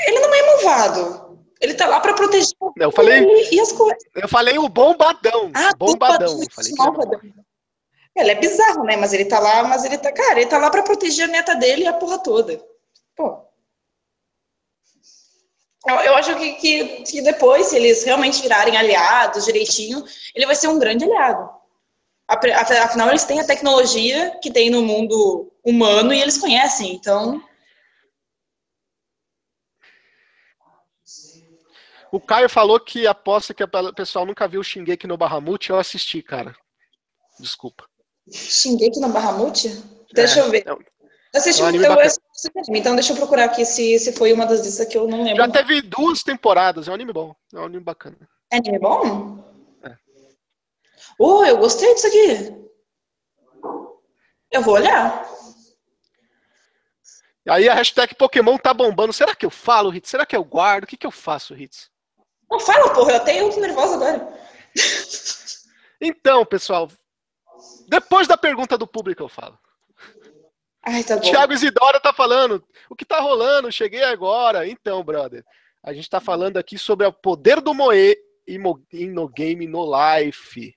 [0.05, 1.43] ele não é malvado.
[1.59, 3.97] Ele tá lá pra proteger Eu falei, e as coisas.
[4.13, 5.51] eu falei o bombadão.
[5.55, 6.39] Ah, bombadão.
[6.51, 7.33] Falei.
[8.15, 8.95] Ele é bizarro, né?
[8.95, 10.11] Mas ele tá lá, mas ele tá.
[10.11, 12.63] Cara, ele tá lá pra proteger a neta dele e a porra toda.
[13.15, 13.43] Pô.
[15.87, 20.03] Eu, eu acho que, que, que depois, se eles realmente virarem aliados direitinho,
[20.35, 21.49] ele vai ser um grande aliado.
[22.27, 26.93] Afinal, eles têm a tecnologia que tem no mundo humano e eles conhecem.
[26.93, 27.41] Então,
[32.11, 35.69] O Caio falou que aposta que o pessoal nunca viu o Shingeki no Bahamut.
[35.69, 36.55] Eu assisti, cara.
[37.39, 37.85] Desculpa.
[38.31, 39.67] Shingeki no Bahamut?
[40.13, 40.63] Deixa É, eu ver.
[40.65, 40.73] é
[41.37, 42.01] assisti é um bacana.
[42.01, 45.23] assisti então deixa eu procurar aqui se, se foi uma das listas que eu não
[45.23, 45.43] lembro.
[45.43, 46.87] Já teve duas temporadas.
[46.87, 47.35] É um anime bom.
[47.53, 48.17] É um anime bacana.
[48.51, 49.43] É anime bom?
[49.83, 49.95] É.
[51.19, 52.67] Oh, eu gostei disso aqui.
[54.51, 55.27] Eu vou olhar.
[57.49, 59.13] Aí a hashtag Pokémon tá bombando.
[59.13, 60.09] Será que eu falo, Hits?
[60.09, 60.83] Será que eu guardo?
[60.83, 61.89] O que, que eu faço, Hits?
[62.49, 64.27] Não fala, porra, eu até eu tô nervosa agora.
[65.99, 66.89] Então, pessoal,
[67.87, 69.57] depois da pergunta do público eu falo.
[70.87, 71.19] Ai, tá.
[71.19, 72.63] Thiago Isidora tá falando.
[72.89, 73.69] O que tá rolando?
[73.71, 74.65] Cheguei agora.
[74.67, 75.43] Então, brother,
[75.83, 78.15] a gente tá falando aqui sobre o poder do Moe
[78.47, 80.73] e no game, no life.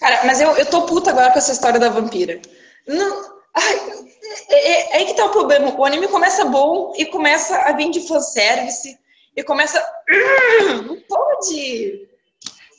[0.00, 2.40] Cara, mas eu, eu tô puta agora com essa história da vampira.
[2.86, 3.36] Não.
[3.54, 3.76] Ai,
[4.48, 5.74] é, é- é aí que tá o problema.
[5.78, 8.98] O anime começa bom e começa a vir de fanservice
[9.36, 9.82] e começa.
[10.86, 12.08] Não pode!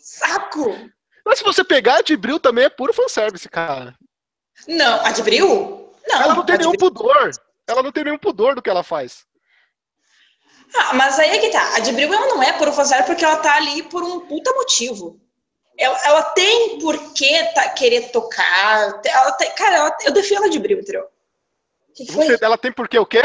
[0.02, 0.76] Saco!
[1.26, 3.96] Mas se você pegar de Bril também é puro fanservice, cara.
[4.68, 5.94] Não, a de Bril?
[6.08, 6.22] Não.
[6.22, 7.32] Ela não tem nenhum pudor.
[7.68, 9.26] Ela não tem nenhum pudor do que ela faz.
[10.76, 11.76] Ah, mas aí é que tá.
[11.76, 14.52] A de Bril ela não é por fanservice porque ela tá ali por um puta
[14.54, 15.20] motivo.
[15.78, 19.00] Ela, ela tem por que tá, querer tocar.
[19.06, 21.08] Ela tem, cara, ela- eu defendo a de Bril, entendeu?
[21.96, 22.12] Que, que?
[22.12, 23.22] Você- ela tem por quê o quê?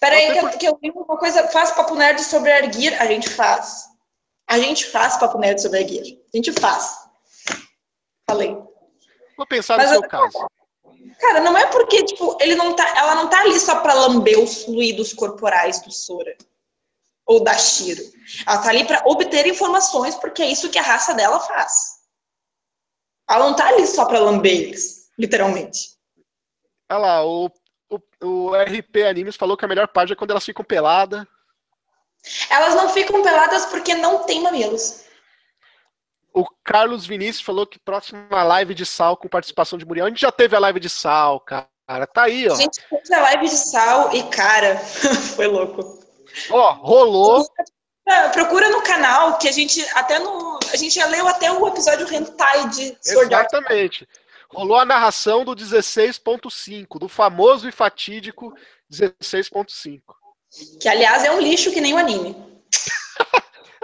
[0.00, 1.48] Peraí, que, eu- que eu vi uma coisa.
[1.48, 3.00] Faz papo nerd sobre Erguir.
[3.00, 3.84] A gente faz.
[4.46, 6.20] A gente faz papo nerd sobre Erguir.
[6.32, 7.03] A gente faz.
[8.28, 8.56] Falei.
[9.36, 10.46] Vou pensar Mas no seu eu- caso.
[11.20, 14.38] Cara, não é porque, tipo, ele não tá, ela não tá ali só pra lamber
[14.38, 16.36] os fluidos corporais do Sora.
[17.26, 18.02] Ou da Shiro.
[18.46, 21.94] Ela tá ali pra obter informações, porque é isso que a raça dela faz.
[23.28, 25.94] Ela não tá ali só pra lamber eles, literalmente.
[26.90, 27.50] Olha lá, o,
[27.88, 31.24] o, o RP Animes falou que a melhor parte é quando elas ficam peladas.
[32.50, 35.04] Elas não ficam peladas porque não tem mamilos.
[36.34, 40.06] O Carlos Vinícius falou que próxima live de Sal com participação de Muriel.
[40.06, 41.68] A gente já teve a live de Sal, cara.
[42.12, 42.54] Tá aí, ó.
[42.54, 44.76] A gente fez a live de sal e, cara,
[45.36, 46.02] foi louco.
[46.50, 47.46] Ó, rolou.
[48.08, 50.58] Ah, Procura no canal que a gente até no.
[50.72, 53.32] A gente já leu até o episódio Hentai de Sword.
[53.32, 54.08] Exatamente.
[54.52, 58.54] Rolou a narração do 16.5, do famoso e fatídico
[58.90, 60.00] 16.5.
[60.80, 62.36] Que, aliás, é um lixo que nem o anime.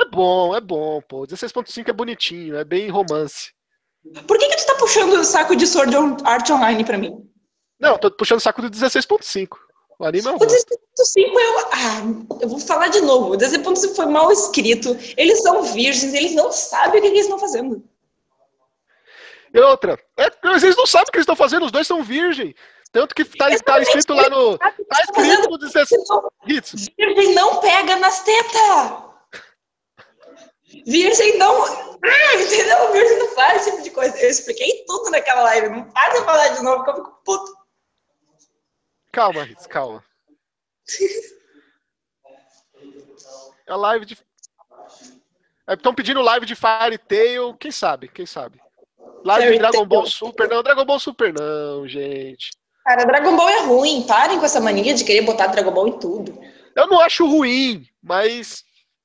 [0.01, 1.27] É bom, é bom, pô.
[1.27, 3.53] 16.5 é bonitinho, é bem romance.
[4.27, 7.29] Por que, que tu tá puxando o saco de Sword Art Online pra mim?
[7.79, 9.57] Não, tô puxando o saco do 16.5.
[9.99, 10.37] O anime é um.
[10.37, 10.57] O 16.5
[11.19, 11.59] eu.
[11.73, 13.35] Ah, eu vou falar de novo.
[13.35, 14.97] O 16.5 foi mal escrito.
[15.17, 17.85] Eles são virgens, eles não sabem o que, que eles estão fazendo.
[19.53, 22.55] E outra, é, eles não sabem o que eles estão fazendo, os dois são virgem.
[22.93, 24.57] Tanto que tá, tá escrito lá no.
[24.59, 25.91] Tá escrito no 16.
[26.97, 29.10] Virgem não pega nas tetas!
[30.87, 31.65] Virgem não.
[31.65, 32.93] Ah, entendeu?
[32.93, 34.19] Virgem não faz esse tipo de coisa.
[34.19, 35.69] Eu expliquei tudo naquela live.
[35.69, 37.61] Não faz eu falar de novo, que eu fico puto.
[39.13, 40.05] Calma, Ritz, calma.
[43.67, 44.19] É a live de.
[45.69, 48.09] Estão é, pedindo live de Fire Tail, quem sabe?
[48.09, 48.61] Quem sabe?
[49.25, 52.51] Live de Dragon Ball Super, não, Dragon Ball Super não, gente.
[52.85, 54.05] Cara, Dragon Ball é ruim.
[54.07, 56.41] Parem com essa mania de querer botar Dragon Ball em tudo.
[56.75, 58.65] Eu não acho ruim, mas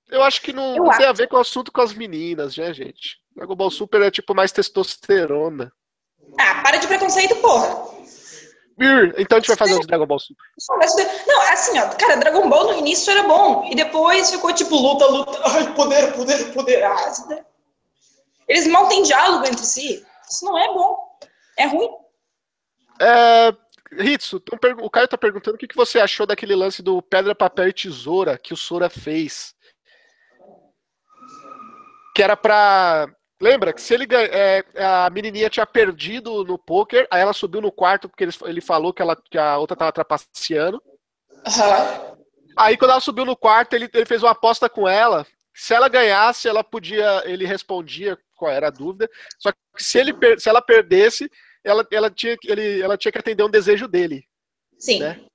[0.09, 2.73] eu acho que não, não tem a ver com o assunto com as meninas, né,
[2.73, 3.19] gente?
[3.35, 5.71] Dragon Ball Super é tipo mais testosterona.
[6.39, 7.95] Ah, para de preconceito, porra.
[9.17, 10.45] Então a gente vai fazer um Dragon Ball Super.
[11.27, 13.67] Não, assim, ó, cara, Dragon Ball no início era bom.
[13.71, 15.41] E depois ficou tipo luta, luta.
[15.45, 16.83] Ai, poder, poder, poder.
[16.83, 17.13] Ah,
[18.47, 20.05] eles mal têm diálogo entre si.
[20.29, 20.97] Isso não é bom.
[21.57, 21.89] É ruim.
[22.99, 23.55] É,
[23.91, 24.41] Ritsu,
[24.81, 27.73] o Caio tá perguntando o que, que você achou daquele lance do pedra, papel e
[27.73, 29.54] tesoura que o Sora fez.
[32.15, 33.07] Que era pra.
[33.41, 37.69] Lembra que se ele é, a menininha tinha perdido no poker, aí ela subiu no
[37.69, 40.81] quarto porque ele, ele falou que, ela, que a outra tava trapaceando.
[41.45, 42.15] Uhum.
[42.55, 45.27] Aí quando ela subiu no quarto, ele, ele fez uma aposta com ela.
[45.53, 47.23] Se ela ganhasse, ela podia.
[47.25, 49.09] Ele respondia qual era a dúvida.
[49.37, 51.29] Só que se, ele, se ela perdesse,
[51.61, 54.25] ela, ela, tinha, ele, ela tinha que atender um desejo dele.
[54.79, 54.99] Sim.
[54.99, 55.25] Né?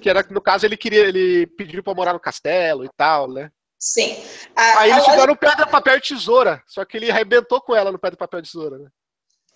[0.00, 3.52] Que era, no caso, ele queria, ele pediu pra morar no castelo e tal, né?
[3.84, 4.16] Sim.
[4.56, 5.50] A, Aí eles fizeram lógica...
[5.50, 6.62] pedra, papel e tesoura.
[6.66, 8.88] Só que ele arrebentou com ela no pedra, papel e tesoura, né?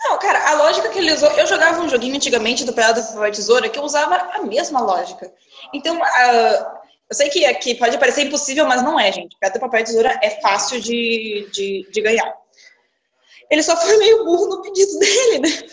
[0.00, 1.30] Não, cara, a lógica que ele usou.
[1.30, 4.80] Eu jogava um joguinho antigamente do pedra, papel e tesoura que eu usava a mesma
[4.80, 5.32] lógica.
[5.72, 9.34] Então, uh, eu sei que aqui pode parecer impossível, mas não é, gente.
[9.40, 12.30] Pedra, papel e tesoura é fácil de, de, de ganhar.
[13.50, 15.68] Ele só foi meio burro no pedido dele, né?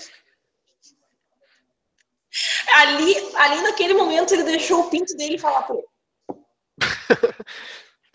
[2.73, 5.94] Ali, ali naquele momento ele deixou o pinto dele falar pra ele.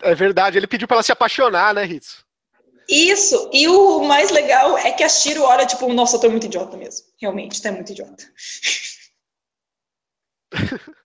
[0.03, 2.23] É verdade, ele pediu para ela se apaixonar, né, Ritz?
[2.87, 6.45] Isso, e o mais legal é que a Shiro olha, tipo, nossa, eu tô muito
[6.45, 7.05] idiota mesmo.
[7.19, 8.23] Realmente, tá muito idiota.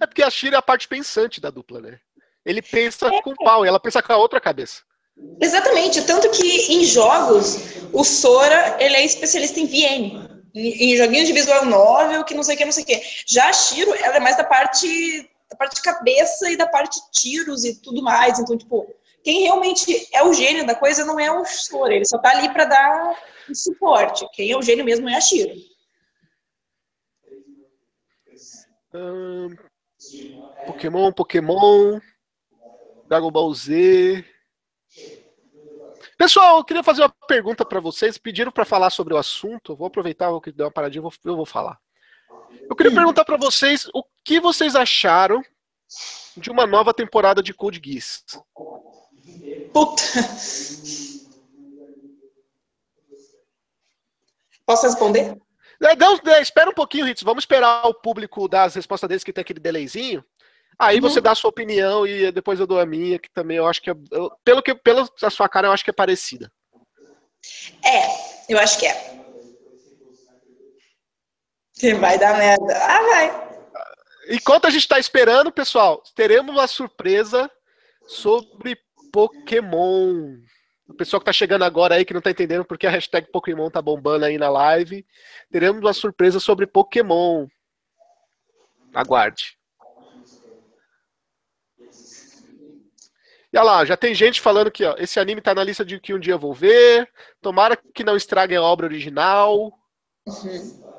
[0.00, 2.00] É porque a Shiro é a parte pensante da dupla, né?
[2.44, 3.22] Ele pensa é.
[3.22, 4.82] com o pau e ela pensa com a outra cabeça.
[5.40, 7.58] Exatamente, tanto que em jogos
[7.92, 12.42] o Sora ele é especialista em VN, em, em joguinhos de visual novel, que não
[12.42, 13.02] sei o que, não sei o que.
[13.26, 17.00] Já a Shiro, ela é mais da parte da parte de cabeça e da parte
[17.00, 18.38] de tiros e tudo mais.
[18.38, 22.18] Então, tipo, quem realmente é o gênio da coisa não é o Sora, ele só
[22.18, 23.16] tá ali para dar
[23.48, 24.26] um suporte.
[24.32, 25.54] Quem é o gênio mesmo é a Shiro.
[28.94, 29.56] Hum,
[30.66, 32.00] Pokémon, Pokémon,
[33.08, 34.24] Dragon Ball Z.
[36.16, 38.18] Pessoal, eu queria fazer uma pergunta para vocês.
[38.18, 39.76] Pediram para falar sobre o assunto.
[39.76, 41.78] vou aproveitar, vou dar uma paradinha, eu vou, eu vou falar.
[42.68, 45.42] Eu queria perguntar para vocês o que vocês acharam
[46.36, 48.24] de uma nova temporada de Code Geass.
[49.72, 50.02] Puta.
[54.64, 55.36] Posso responder?
[55.82, 57.22] É, não, é, espera um pouquinho, Ritz.
[57.22, 60.24] Vamos esperar o público dar as respostas deles, que tem aquele delayzinho.
[60.78, 61.02] Aí uhum.
[61.02, 63.82] você dá a sua opinião e depois eu dou a minha, que também eu acho
[63.82, 66.50] que é, eu, pelo que pela sua cara eu acho que é parecida.
[67.84, 69.19] É, eu acho que é.
[71.80, 72.76] Você vai dar merda.
[72.76, 73.50] Ah, vai.
[74.28, 77.50] Enquanto a gente está esperando, pessoal, teremos uma surpresa
[78.06, 78.78] sobre
[79.10, 80.36] Pokémon.
[80.86, 83.70] O pessoal que está chegando agora aí, que não está entendendo porque a hashtag Pokémon
[83.70, 85.06] tá bombando aí na live,
[85.50, 87.46] teremos uma surpresa sobre Pokémon.
[88.92, 89.56] Aguarde.
[93.50, 95.98] E olha lá, já tem gente falando que ó, esse anime tá na lista de
[95.98, 97.10] que um dia eu vou ver.
[97.40, 99.72] Tomara que não estraguem a obra original.
[100.26, 100.89] Uhum.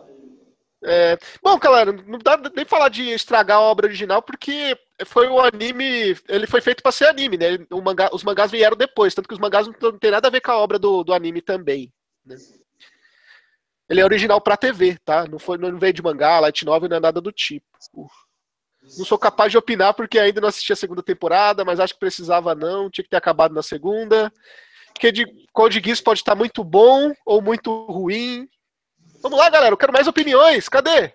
[0.84, 4.76] É, bom, galera, não dá nem falar de estragar a obra original, porque
[5.06, 6.18] foi o anime.
[6.28, 7.58] Ele foi feito para ser anime, né?
[7.84, 10.52] Mangá, os mangás vieram depois, tanto que os mangás não, tem nada a ver com
[10.52, 11.94] a obra do, do anime também.
[12.26, 12.36] Né?
[13.88, 15.28] Ele é original para TV, tá?
[15.28, 17.66] Não, foi, não veio de mangá, light novel, não é nada do tipo.
[18.98, 22.00] Não sou capaz de opinar porque ainda não assisti a segunda temporada, mas acho que
[22.00, 24.32] precisava não, tinha que ter acabado na segunda.
[24.94, 28.48] Porque de Code Geass pode estar muito bom ou muito ruim.
[29.22, 30.67] Vamos lá, galera, eu quero mais opiniões.
[30.67, 31.13] Cadê?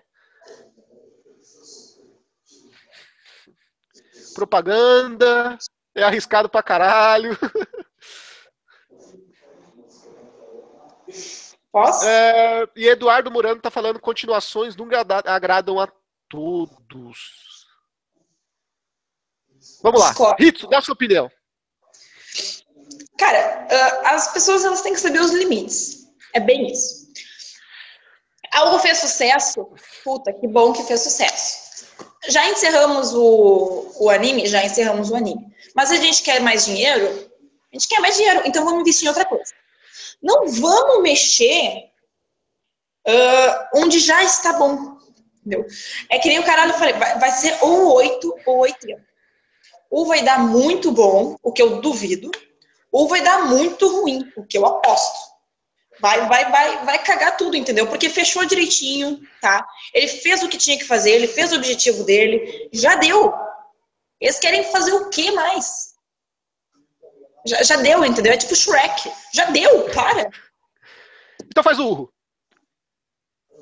[4.37, 5.57] propaganda,
[5.95, 7.35] é arriscado pra caralho.
[11.71, 12.05] Posso?
[12.05, 15.91] É, e Eduardo Murano tá falando continuações nunca agradam a
[16.29, 17.65] todos.
[19.81, 20.13] Vamos lá.
[20.39, 21.31] Rito, dá sua opinião.
[23.17, 26.07] Cara, ah, as pessoas elas têm que saber os limites.
[26.33, 27.06] É bem isso.
[28.53, 29.67] Algo fez sucesso,
[30.03, 31.85] puta, que bom que fez sucesso.
[32.27, 34.47] Já encerramos o, o anime?
[34.47, 35.45] Já encerramos o anime.
[35.75, 37.07] Mas a gente quer mais dinheiro?
[37.71, 39.53] A gente quer mais dinheiro, então vamos investir em outra coisa.
[40.21, 41.87] Não vamos mexer
[43.07, 44.97] ah, onde já está bom.
[45.39, 45.65] Entendeu?
[46.09, 49.01] É que nem o caralho falei, vai, vai ser ou 8 ou 80.
[49.89, 52.29] Ou vai dar muito bom, o que eu duvido,
[52.91, 55.36] ou vai dar muito ruim, o que eu aposto.
[55.99, 57.87] Vai, vai, vai, vai cagar tudo, entendeu?
[57.87, 59.67] Porque fechou direitinho, tá?
[59.93, 63.33] Ele fez o que tinha que fazer, ele fez o objetivo dele, já deu.
[64.19, 65.95] Eles querem fazer o que mais?
[67.45, 68.33] Já, já deu, entendeu?
[68.33, 69.11] É tipo Shrek.
[69.33, 70.29] Já deu, para.
[71.45, 72.13] Então faz o urro.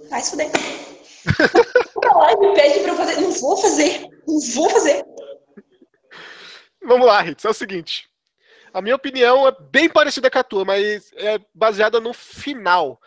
[0.09, 0.49] Vai se fuder.
[2.15, 3.21] Lá e me pede pra eu fazer.
[3.21, 4.07] Não vou fazer.
[4.27, 5.05] Não vou fazer.
[6.83, 7.45] Vamos lá, Ritz.
[7.45, 8.09] É o seguinte.
[8.75, 13.01] A minha opinião é bem parecida com a tua, mas é baseada no final.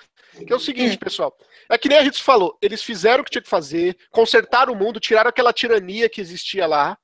[0.46, 0.98] Que é o seguinte, Hum.
[0.98, 1.36] pessoal.
[1.68, 2.56] É que nem a Ritz falou.
[2.62, 6.66] Eles fizeram o que tinha que fazer, consertaram o mundo, tiraram aquela tirania que existia
[6.66, 6.96] lá,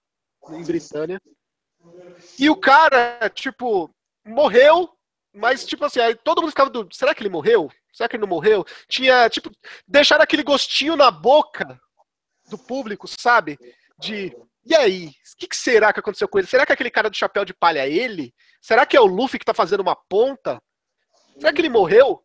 [0.49, 1.21] em Britânia.
[2.39, 3.95] E o cara, tipo,
[4.25, 4.89] morreu,
[5.31, 6.89] mas, tipo assim, aí todo mundo ficava do.
[6.91, 7.71] Será que ele morreu?
[7.93, 8.65] Será que ele não morreu?
[8.89, 9.51] Tinha, tipo,
[9.87, 11.79] deixaram aquele gostinho na boca
[12.49, 13.59] do público, sabe?
[13.99, 14.35] De.
[14.67, 15.09] E aí?
[15.09, 16.47] O que, que será que aconteceu com ele?
[16.47, 18.33] Será que aquele cara do chapéu de palha é ele?
[18.61, 20.63] Será que é o Luffy que tá fazendo uma ponta?
[21.39, 22.23] Será que ele morreu?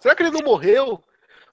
[0.00, 1.02] Será que ele não morreu?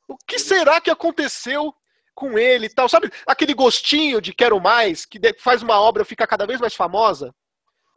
[0.07, 1.73] O que será que aconteceu
[2.13, 2.87] com ele e tal?
[2.87, 7.33] Sabe aquele gostinho de quero mais, que faz uma obra ficar cada vez mais famosa?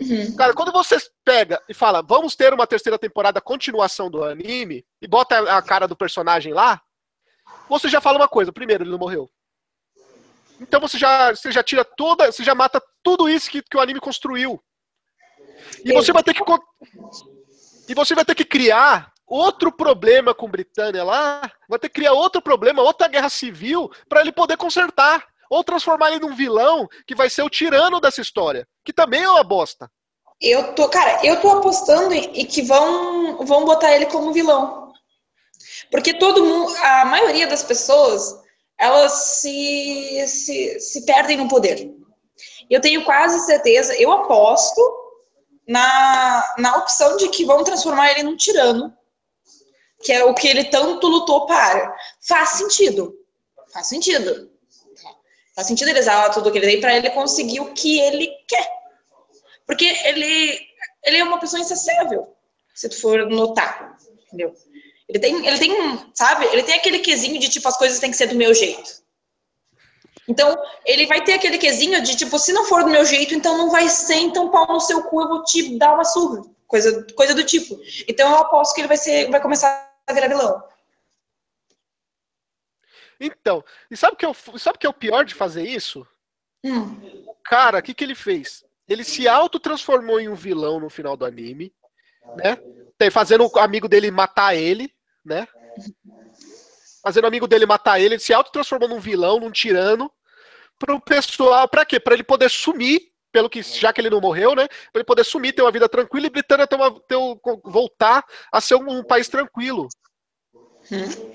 [0.00, 0.34] Uhum.
[0.36, 5.06] Cara, quando você pega e fala, vamos ter uma terceira temporada, continuação do anime, e
[5.06, 6.80] bota a cara do personagem lá,
[7.68, 8.52] você já fala uma coisa.
[8.52, 9.30] Primeiro, ele não morreu.
[10.60, 13.80] Então você já, você já tira toda, você já mata tudo isso que, que o
[13.80, 14.62] anime construiu.
[15.84, 16.42] E você vai ter que
[17.88, 22.12] e você vai ter que criar outro problema com Britânia lá, vai ter que criar
[22.12, 27.14] outro problema, outra guerra civil para ele poder consertar ou transformar ele num vilão que
[27.14, 29.90] vai ser o tirano dessa história, que também é uma bosta.
[30.40, 34.92] Eu tô, cara, eu tô apostando em que vão, vão botar ele como vilão.
[35.90, 38.42] Porque todo mundo, a maioria das pessoas,
[38.78, 41.92] elas se, se, se perdem no poder.
[42.68, 44.80] Eu tenho quase certeza, eu aposto
[45.66, 48.96] na, na opção de que vão transformar ele num tirano,
[50.02, 51.96] que é o que ele tanto lutou para.
[52.26, 53.14] Faz sentido.
[53.72, 54.50] Faz sentido.
[55.54, 58.68] Faz sentido ele usar tudo que ele tem para ele conseguir o que ele quer.
[59.66, 60.60] Porque ele,
[61.04, 62.34] ele é uma pessoa insaciável,
[62.74, 63.96] se tu for notar,
[64.26, 64.54] entendeu?
[65.08, 66.46] Ele tem, ele tem, sabe?
[66.46, 69.04] Ele tem aquele quesinho de, tipo, as coisas têm que ser do meu jeito.
[70.26, 73.58] Então, ele vai ter aquele quesinho de, tipo, se não for do meu jeito, então
[73.58, 76.42] não vai ser, então pau no seu cu, eu vou te dar uma surra.
[76.66, 77.78] Coisa, coisa do tipo.
[78.08, 80.62] Então, eu aposto que ele vai ser, vai começar a virar vilão.
[83.20, 86.06] Então, e sabe o que, eu, sabe o que é o pior de fazer isso?
[86.64, 87.26] Hum.
[87.44, 88.64] Cara, o que, que ele fez?
[88.88, 91.72] Ele se autotransformou em um vilão no final do anime,
[92.36, 92.58] né?
[93.10, 94.92] Fazendo o amigo dele matar ele,
[95.24, 95.46] né?
[97.02, 100.10] Fazendo o amigo dele matar ele, ele se autotransformou num vilão, num tirano,
[100.78, 102.00] pro pessoal, pra quê?
[102.00, 104.66] Pra ele poder sumir, pelo que, já que ele não morreu, né?
[104.68, 108.24] Pra ele poder sumir, ter uma vida tranquila e Britânia ter uma, ter um- voltar
[108.50, 109.88] a ser um, um país tranquilo.
[110.90, 111.32] Hum.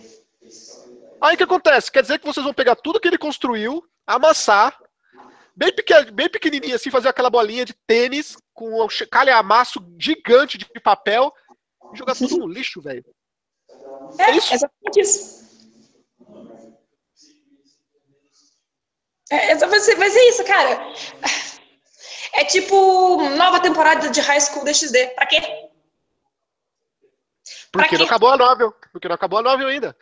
[1.22, 1.92] Aí o que acontece?
[1.92, 4.80] Quer dizer que vocês vão pegar tudo que ele construiu, amassar,
[5.56, 10.66] bem, pequen, bem pequenininho assim, fazer aquela bolinha de tênis com um calhamaço gigante de
[10.82, 11.34] papel
[11.94, 13.04] jogar tudo no lixo, velho.
[14.18, 14.54] É, É isso?
[14.54, 15.40] exatamente isso.
[19.32, 20.94] É, ser, vai ser isso, cara.
[22.34, 25.08] É tipo nova temporada de High School DxD.
[25.16, 25.70] Pra quê?
[27.72, 27.98] Porque quê?
[27.98, 28.74] não acabou a novel.
[28.92, 29.96] Porque não acabou a novel ainda.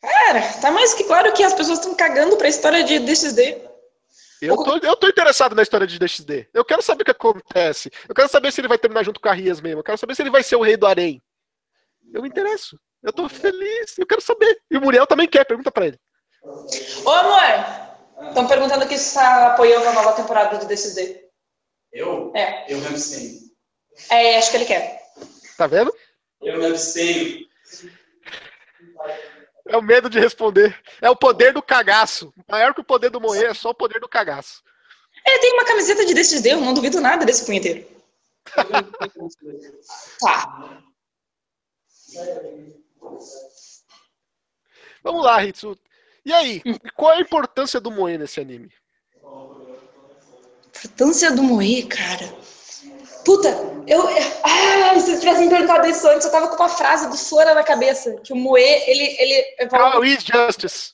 [0.00, 3.73] Cara, tá mais que claro que as pessoas estão cagando pra história de DxD.
[4.40, 6.48] Eu tô, eu tô interessado na história de DXD.
[6.52, 7.90] Eu quero saber o que acontece.
[8.08, 9.80] Eu quero saber se ele vai terminar junto com a Rias mesmo.
[9.80, 11.22] Eu quero saber se ele vai ser o rei do Arém.
[12.12, 12.78] Eu me interesso.
[13.02, 13.96] Eu tô feliz.
[13.98, 14.60] Eu quero saber.
[14.70, 15.44] E o Muriel também quer.
[15.44, 15.98] Pergunta pra ele.
[17.04, 18.28] Ô, amor!
[18.28, 21.24] Estão perguntando aqui se está apoiando a nova temporada de DxD.
[21.92, 22.32] Eu?
[22.34, 22.72] É.
[22.72, 23.40] Eu me abstenho.
[24.10, 25.00] É, acho que ele quer.
[25.56, 25.94] Tá vendo?
[26.42, 27.43] Eu me abstenho.
[29.66, 30.78] É o medo de responder.
[31.00, 32.32] É o poder do cagaço.
[32.48, 34.62] Maior que o poder do Moe é só o poder do cagaço.
[35.26, 37.86] Ele tem uma camiseta de DXD, eu não duvido nada desse punheteiro.
[40.20, 40.82] Tá.
[45.02, 45.76] Vamos lá, Hitsu.
[46.24, 46.62] E aí,
[46.94, 48.70] qual é a importância do Moe nesse anime?
[50.68, 52.34] Importância do Moe, cara.
[53.24, 53.48] Puta,
[53.86, 54.06] eu.
[54.42, 57.54] Ah, se vocês tivessem me perguntado isso antes, eu tava com uma frase do Sora
[57.54, 58.14] na cabeça.
[58.22, 59.16] Que o Moe, ele.
[59.18, 59.56] ele
[60.04, 60.92] is justice?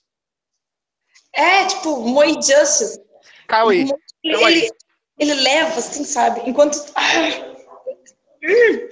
[1.32, 3.00] É, tipo, Moe Justice.
[3.46, 3.90] Kawaii.
[4.22, 4.58] Ele, Kawaii.
[4.58, 4.70] ele,
[5.18, 6.42] ele leva, assim, sabe?
[6.48, 6.84] Enquanto.
[6.94, 7.02] Ah,
[8.42, 8.88] hum.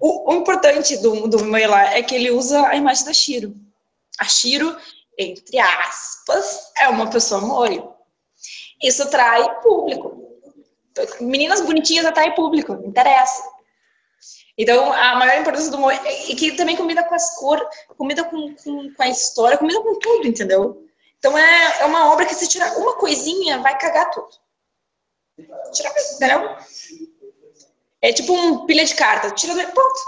[0.00, 3.54] o, o importante do, do Moe lá é que ele usa a imagem da Shiro.
[4.18, 4.76] A Shiro,
[5.18, 7.82] entre aspas, é uma pessoa Moe.
[8.82, 10.21] Isso atrai público.
[11.20, 13.42] Meninas bonitinhas atrai público, interessa.
[14.56, 15.90] Então, a maior importância do.
[15.90, 17.66] E que também combina com as cores,
[17.96, 20.86] combina com, com, com a história, combina com tudo, entendeu?
[21.18, 24.28] Então é, é uma obra que se tirar uma coisinha, vai cagar tudo.
[25.72, 26.56] Tira, entendeu?
[28.02, 29.30] É tipo um pilha de carta.
[29.30, 29.72] Tira do.
[29.72, 30.00] Pronto.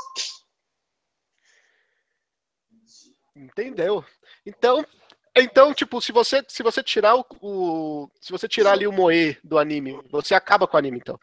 [3.36, 4.04] Entendeu?
[4.44, 4.84] Então,
[5.36, 9.36] então, tipo, se você se você tirar o, o- se você tirar ali o Moe
[9.42, 11.18] do anime, você acaba com o anime, então.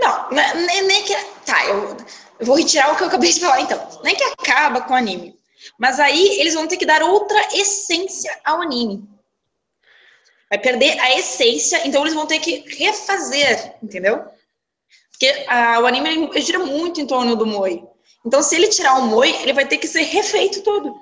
[0.00, 1.14] Não, ne- nem, nem que.
[1.44, 1.96] Tá, eu,
[2.38, 4.00] eu vou retirar o que eu acabei de falar então.
[4.02, 5.34] Nem que acaba com o anime.
[5.78, 9.08] Mas aí eles vão ter que dar outra essência ao anime.
[10.48, 14.24] Vai perder a essência, então eles vão ter que refazer, entendeu?
[15.10, 17.82] Porque ah, o anime ele gira muito em torno do Moe.
[18.24, 21.00] Então, se ele tirar o Moe, ele vai ter que ser refeito todo.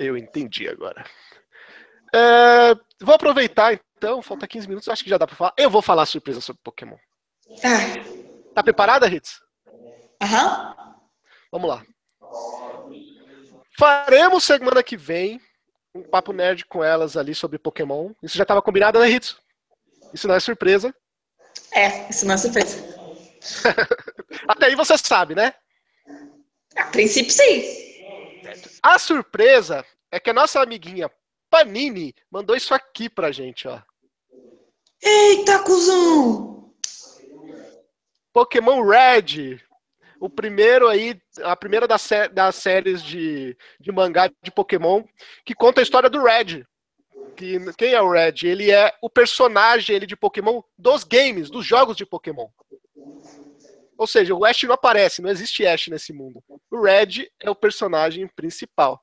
[0.00, 1.04] Eu entendi agora.
[2.14, 5.52] É, vou aproveitar então, falta 15 minutos, acho que já dá pra falar.
[5.58, 6.96] Eu vou falar surpresa sobre Pokémon.
[7.60, 7.78] Tá.
[8.54, 9.42] Tá preparada, Ritz?
[10.22, 10.74] Aham.
[11.52, 11.84] Vamos lá.
[13.78, 15.38] Faremos semana que vem
[15.94, 18.12] um papo nerd com elas ali sobre Pokémon.
[18.22, 19.36] Isso já estava combinado, né, Ritz?
[20.14, 20.94] Isso não é surpresa.
[21.72, 22.78] É, isso não é surpresa.
[24.48, 25.52] Até aí você sabe, né?
[26.74, 27.89] A princípio, sim.
[28.82, 31.10] A surpresa é que a nossa amiguinha
[31.48, 33.80] Panini mandou isso aqui pra gente, ó.
[35.02, 36.72] Eita, cuzão!
[38.32, 39.60] Pokémon Red.
[40.20, 45.02] O primeiro aí, a primeira das, sé- das séries de, de mangá de Pokémon,
[45.46, 46.64] que conta a história do Red.
[47.36, 48.34] Que, quem é o Red?
[48.44, 52.48] Ele é o personagem ele, de Pokémon dos games, dos jogos de Pokémon.
[54.00, 56.42] Ou seja, o Ash não aparece, não existe Ash nesse mundo.
[56.70, 58.98] O Red é o personagem principal.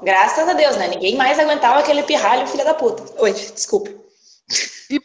[0.00, 0.86] Graças a Deus, né?
[0.86, 3.02] Ninguém mais aguentava aquele pirralho, filha da puta.
[3.20, 3.90] Oi, desculpa.
[4.88, 5.00] E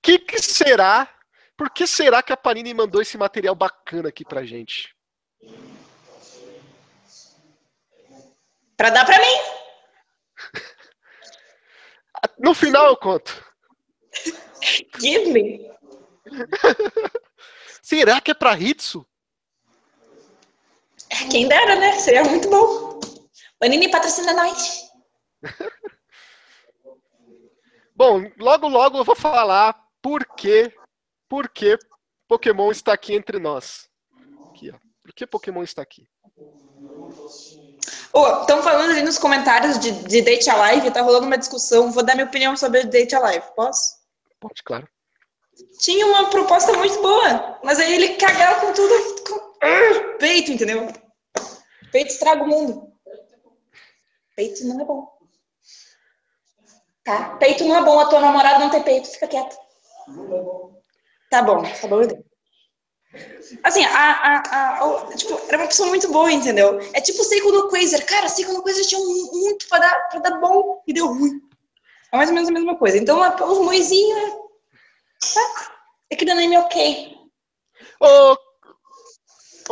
[0.00, 1.06] que que será?
[1.54, 4.96] Por que será que a Panini mandou esse material bacana aqui pra gente?
[8.74, 9.36] Pra dar pra mim.
[12.38, 13.44] No final eu conto.
[14.98, 15.70] Give me.
[17.84, 19.06] Será que é pra Hitsu?
[21.30, 21.92] Quem dera, né?
[21.98, 22.98] Seria muito bom.
[23.58, 24.88] Panini patrocina nós.
[27.94, 30.72] Bom, logo logo eu vou falar por que,
[31.28, 31.78] por que
[32.26, 33.86] Pokémon está aqui entre nós.
[34.48, 34.78] Aqui, ó.
[35.02, 36.08] Por que Pokémon está aqui?
[38.40, 41.92] Estão falando ali nos comentários de, de Date Alive, tá rolando uma discussão.
[41.92, 43.98] Vou dar minha opinião sobre Date Alive, posso?
[44.40, 44.88] Pode, claro.
[45.78, 48.94] Tinha uma proposta muito boa, mas aí ele cagava com tudo.
[49.28, 50.18] Com...
[50.18, 50.88] Peito, entendeu?
[51.92, 52.92] Peito estraga o mundo.
[54.36, 55.08] Peito não é bom.
[57.04, 57.36] Tá?
[57.36, 59.56] Peito não é bom, a tua namorada não tem peito, fica quieta.
[61.30, 62.00] Tá bom, tá bom.
[63.62, 66.80] Assim, a, a, a, o- tipo, era uma pessoa muito boa, entendeu?
[66.94, 68.04] É tipo o Seiko no Quasar.
[68.06, 71.40] Cara, Seiko no Quasar tinha muito pra dar, pra dar bom e deu ruim.
[72.12, 72.96] É mais ou menos a mesma coisa.
[72.98, 74.32] Então, a- os moizinhos
[75.30, 75.34] é.
[75.34, 75.76] Tá?
[76.10, 77.16] É que dando anime ok.
[78.00, 78.36] Ô,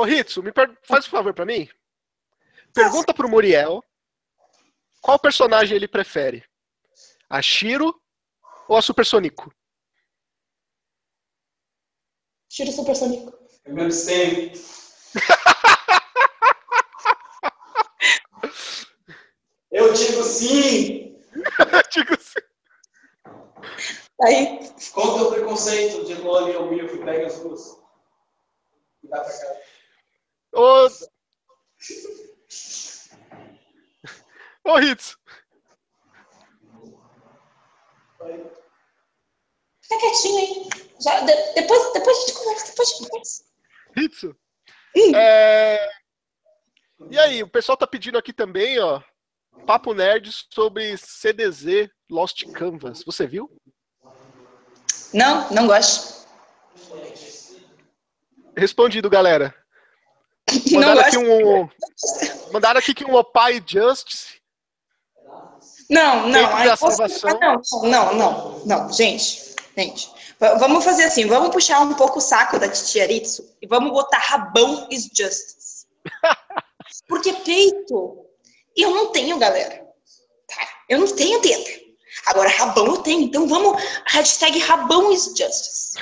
[0.01, 1.69] ô Hitsu, me per- faz um favor pra mim.
[2.75, 3.83] Pergunta pro Muriel
[5.03, 6.45] qual personagem ele prefere.
[7.29, 8.01] A Shiro
[8.69, 9.53] ou a Super Sonico?
[12.49, 13.33] Tira o supersônico.
[13.65, 14.53] Eu me abstenho.
[19.71, 21.17] Eu digo sim!
[21.91, 22.41] Digo assim.
[24.25, 24.59] Aí,
[24.93, 26.79] Qual o teu preconceito de LOL e?
[26.79, 27.77] Eu fui pega as duas.
[29.03, 29.57] Me dá pra cá.
[30.55, 30.87] Ô,
[34.65, 35.17] ô Hitsu,
[39.83, 40.69] fica quietinho aí.
[41.01, 43.45] Já, de- depois, depois a gente conversa, depois a gente conversa.
[43.97, 44.37] Hitsu.
[45.17, 45.89] É...
[47.11, 49.03] E aí, o pessoal tá pedindo aqui também, ó,
[49.67, 53.03] papo nerd sobre CDZ Lost Canvas.
[53.05, 53.51] Você viu?
[55.13, 56.27] Não, não gosto.
[58.57, 59.55] Respondido, galera.
[60.73, 61.69] Mandaram aqui um.
[62.53, 64.41] Mandaram aqui que um Opai Justice.
[65.89, 66.57] Não, não.
[66.57, 67.39] Aí salvação.
[67.39, 70.11] Não, não, não, não, gente, gente.
[70.59, 74.19] Vamos fazer assim, vamos puxar um pouco o saco da Titia Aritsu e vamos botar
[74.19, 75.87] rabão is justice.
[77.07, 78.27] Porque peito,
[78.77, 79.87] eu não tenho, galera.
[80.49, 80.69] Tá?
[80.89, 81.82] Eu não tenho teta.
[82.27, 83.23] Agora, rabão eu tenho.
[83.23, 85.99] Então vamos, hashtag rabão is justice.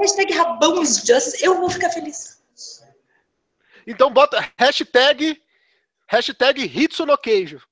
[0.00, 2.42] Hashtag rabão is justice, eu vou ficar feliz.
[3.86, 5.42] Então bota hashtag.
[6.06, 7.62] Hashtag Hitsu no Queijo.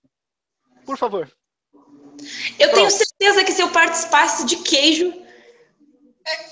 [0.85, 1.31] Por favor.
[2.59, 2.91] Eu tenho Pronto.
[2.91, 5.13] certeza que se eu participasse de queijo,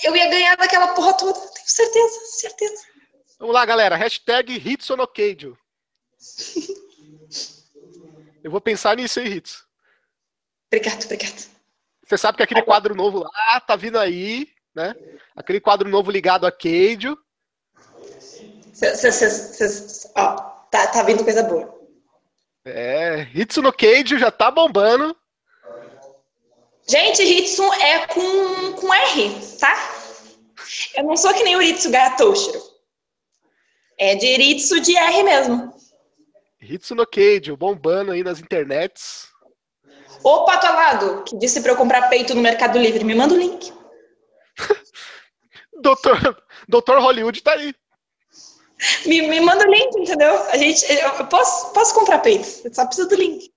[0.02, 1.32] eu ia ganhar daquela porra toda.
[1.32, 2.82] Tenho certeza, certeza.
[3.38, 3.96] Vamos lá, galera.
[3.96, 5.56] Hashtag Hitsu no Queijo.
[8.42, 9.66] Eu vou pensar nisso aí, Hitsu.
[10.72, 11.50] Obrigado, obrigado.
[12.06, 14.94] Você sabe que aquele quadro novo lá tá vindo aí, né?
[15.34, 16.52] Aquele quadro novo ligado a
[19.90, 20.36] cê- ó,
[20.70, 21.78] tá, tá vindo coisa boa.
[22.64, 25.16] É, Hitsu no Queijo já tá bombando.
[26.88, 29.74] Gente, Hitsu é com, com R, tá?
[30.96, 32.60] Eu não sou que nem o Ritsu Gatoshiro.
[33.98, 35.74] É de Ritsu de R mesmo.
[36.60, 39.29] Hitsu no Queijo bombando aí nas internets.
[40.22, 43.38] Ô, Pato Alado, que disse pra eu comprar peito no Mercado Livre, me manda o
[43.38, 43.72] link.
[45.80, 47.74] Doutor, Doutor Hollywood tá aí.
[49.06, 50.42] Me, me manda o link, entendeu?
[50.50, 53.50] A gente, eu posso, posso comprar peito, eu só preciso do link.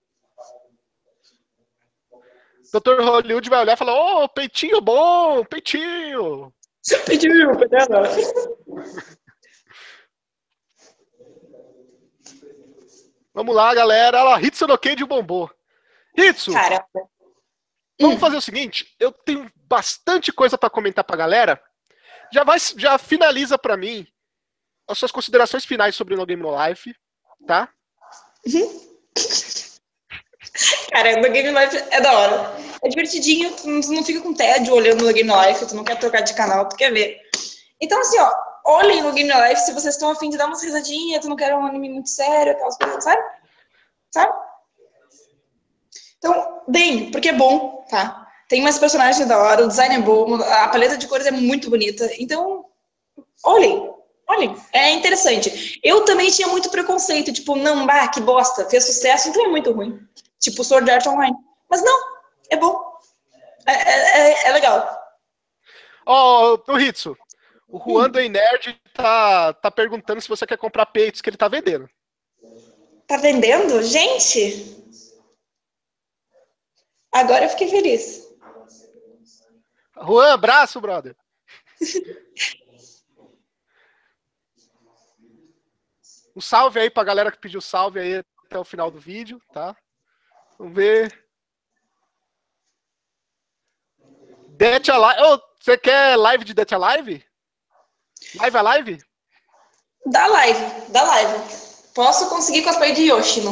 [2.71, 6.51] Doutor Hollywood vai olhar e falar: Ô, peitinho bom, peitinho.
[7.05, 8.09] Pediu, pedala.
[13.33, 14.19] Vamos lá, galera.
[14.19, 15.07] Olha lá, Hitsu no Queijo
[16.15, 16.29] bombou.
[16.29, 16.85] Hitsu, Cara,
[17.99, 21.61] vamos fazer o seguinte: eu tenho bastante coisa pra comentar pra galera.
[22.31, 24.07] Já, vai, já finaliza pra mim
[24.87, 26.95] as suas considerações finais sobre o No Game No Life,
[27.45, 27.69] tá?
[30.91, 32.55] Cara, no Game Life é da hora.
[32.83, 36.21] É divertidinho, tu não, fica com tédio olhando no Game Life, tu não quer trocar
[36.21, 37.19] de canal, tu quer ver.
[37.81, 38.31] Então, assim, ó,
[38.65, 41.55] olhem no Game Life se vocês estão afim de dar umas risadinhas, tu não quer
[41.55, 43.21] um anime muito sério, aquelas coisas, sabe?
[44.13, 44.33] Sabe?
[46.23, 48.25] Então, deem, porque é bom, tá?
[48.47, 51.69] Tem mais personagens da hora, o design é bom, a paleta de cores é muito
[51.69, 52.09] bonita.
[52.17, 52.63] Então,
[53.43, 53.91] olhem,
[54.29, 55.81] olhem, é interessante.
[55.83, 59.69] Eu também tinha muito preconceito, tipo, não, bah, que bosta, fez sucesso, então é muito
[59.73, 59.99] ruim.
[60.39, 61.35] Tipo Sword Art Online.
[61.69, 61.99] Mas não,
[62.49, 62.81] é bom.
[63.65, 64.97] É, é- é- é legal.
[66.05, 67.17] Ó, o Hitsu,
[67.67, 71.35] o Juan do Ei Nerd tá, tá perguntando se você quer comprar peitos que ele
[71.37, 71.89] tá vendendo.
[73.07, 73.83] Tá vendendo?
[73.83, 74.82] Gente!
[77.13, 78.27] Agora eu fiquei feliz.
[80.05, 81.15] Juan, abraço, brother.
[86.35, 89.77] Um salve aí pra galera que pediu salve aí até o final do vídeo, tá?
[90.57, 91.23] Vamos ver.
[94.49, 95.21] Death Alive.
[95.21, 97.23] Ô, você quer live de Death Alive?
[98.35, 99.03] Live a live?
[100.07, 101.33] Dá live, dá live.
[101.93, 103.51] Posso conseguir cosplay de Yoshino.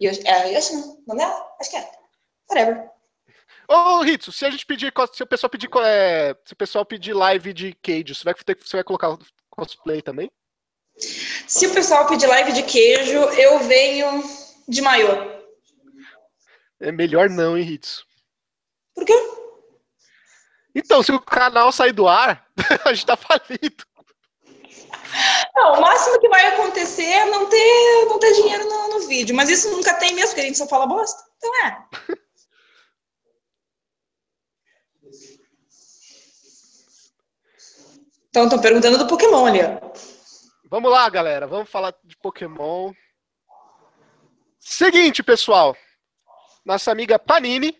[0.00, 1.02] Yoshi, é Yoshino?
[1.08, 1.46] Não é?
[1.60, 1.99] Acho que é.
[2.50, 2.90] Whatever.
[3.68, 7.12] Ô, Ritsu, se a gente pedir, se o pessoal pedir, é, se o pessoal pedir
[7.12, 9.16] live de Cage, você vai, ter, você vai colocar
[9.48, 10.28] cosplay também?
[11.46, 14.22] Se o pessoal pedir live de queijo, eu venho
[14.68, 15.40] de maiô.
[16.80, 18.04] É melhor não, hein, Ritsu?
[18.94, 19.14] Por quê?
[20.74, 22.46] Então, se o canal sair do ar,
[22.84, 23.84] a gente tá falido.
[25.54, 29.34] Não, o máximo que vai acontecer é não ter, não ter dinheiro no, no vídeo.
[29.34, 31.22] Mas isso nunca tem mesmo, porque a gente só fala bosta.
[31.36, 31.84] Então é.
[38.30, 39.58] Então, estão perguntando do Pokémon ali.
[40.70, 41.48] Vamos lá, galera.
[41.48, 42.92] Vamos falar de Pokémon.
[44.58, 45.76] Seguinte, pessoal.
[46.64, 47.76] Nossa amiga Panini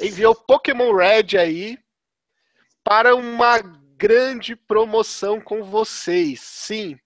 [0.00, 1.78] enviou Pokémon Red aí
[2.82, 6.40] para uma grande promoção com vocês.
[6.40, 6.98] Sim,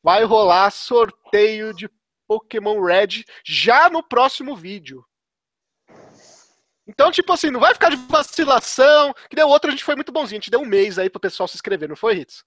[0.00, 1.90] vai rolar sorteio de
[2.28, 5.04] Pokémon Red já no próximo vídeo.
[6.86, 9.12] Então, tipo assim, não vai ficar de vacilação.
[9.28, 10.38] Que deu outro, a gente foi muito bonzinho.
[10.38, 12.44] A gente deu um mês aí pro pessoal se inscrever, não foi, Ritz?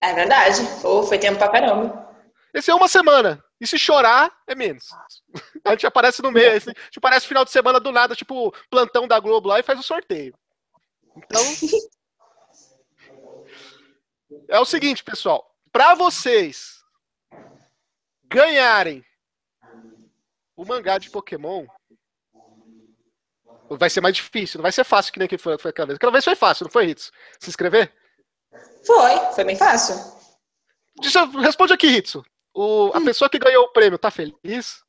[0.00, 0.62] É verdade.
[0.80, 2.08] Pô, foi tempo pra caramba.
[2.54, 3.42] Esse é uma semana.
[3.60, 4.88] E se chorar, é menos.
[5.64, 6.66] A gente aparece no mês.
[6.66, 9.78] A gente aparece final de semana do nada, tipo plantão da Globo lá e faz
[9.78, 10.34] o sorteio.
[11.16, 11.42] Então.
[14.48, 15.44] É o seguinte, pessoal.
[15.72, 16.84] Para vocês
[18.24, 19.04] ganharem
[20.56, 21.66] o mangá de Pokémon,
[23.70, 25.96] Vai ser mais difícil, não vai ser fácil que nem que foi, foi aquela vez.
[25.96, 27.12] Aquela vez foi fácil, não foi, Ritsu?
[27.38, 27.92] Se inscrever?
[28.84, 29.94] Foi, foi bem fácil.
[31.00, 32.24] Deixa, responde aqui, Ritsu.
[32.52, 33.04] O, a hum.
[33.04, 34.82] pessoa que ganhou o prêmio tá feliz?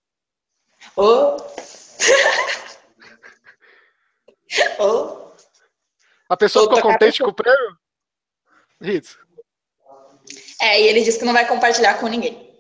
[0.96, 1.38] Oh.
[4.80, 5.32] oh.
[6.28, 7.78] A pessoa ficou contente com o prêmio?
[8.82, 9.20] Ritsu.
[10.60, 12.51] É, e ele disse que não vai compartilhar com ninguém.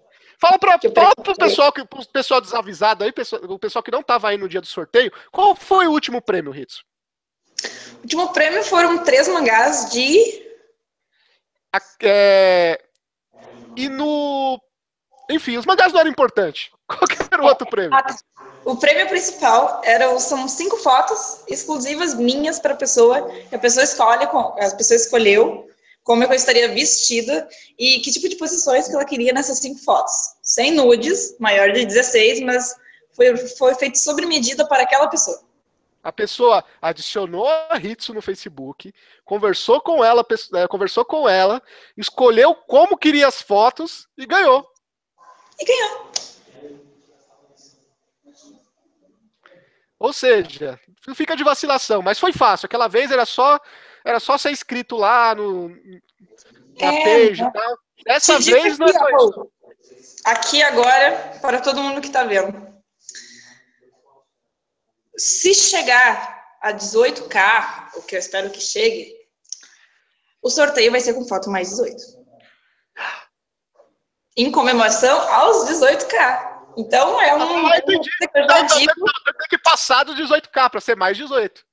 [0.42, 4.28] Fala para pro pessoal, que, pro pessoal desavisado aí, pessoal, o pessoal que não estava
[4.28, 6.82] aí no dia do sorteio, qual foi o último prêmio, Ritz?
[8.00, 10.50] O último prêmio foram três mangás de.
[12.02, 12.82] É...
[13.78, 14.60] E no.
[15.30, 16.72] Enfim, os mangás não eram importantes.
[16.88, 17.00] Qual
[17.32, 17.98] era o outro prêmio?
[18.66, 23.32] O prêmio principal era, são cinco fotos exclusivas minhas para a pessoa.
[23.50, 25.71] A pessoa escolhe, a pessoa escolheu
[26.04, 27.47] como eu estaria vestida
[27.78, 30.14] e que tipo de posições que ela queria nessas cinco fotos.
[30.41, 32.76] Sem nudes, maior de 16, mas
[33.14, 35.41] foi, foi feito sobre medida para aquela pessoa.
[36.04, 38.91] A pessoa adicionou a Hitsu no Facebook,
[39.24, 40.26] conversou com ela,
[40.56, 41.62] é, conversou com ela,
[41.95, 44.68] escolheu como queria as fotos e ganhou.
[45.60, 46.12] E ganhou.
[49.99, 50.80] Ou seja,
[51.14, 52.66] fica de vacilação, mas foi fácil.
[52.66, 53.60] Aquela vez era só
[54.04, 57.78] era só ser inscrito lá no, na é, page e tal.
[58.06, 59.52] Dessa vez não é só isso.
[60.26, 62.72] Aqui agora, para todo mundo que está vendo.
[65.18, 69.14] Se chegar a 18K, o que eu espero que chegue,
[70.41, 71.95] o sorteio vai ser com foto mais 18.
[74.38, 76.52] Em comemoração aos 18K.
[76.78, 77.68] Então é um.
[77.68, 78.10] Ah, entendi.
[78.22, 78.88] Então, tem
[79.49, 81.66] que passar dos 18K para ser mais 18.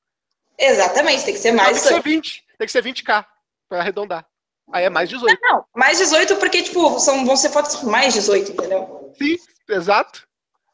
[0.59, 1.69] Exatamente, tem que ser mais.
[1.69, 2.47] Não, tem que ser 20.
[2.59, 3.25] Tem que ser 20k
[3.69, 4.27] para arredondar.
[4.73, 5.39] Aí é mais 18.
[5.41, 9.15] Não, não, mais 18 porque, tipo, são, vão ser fotos mais 18, entendeu?
[9.17, 9.37] Sim,
[9.69, 10.27] exato.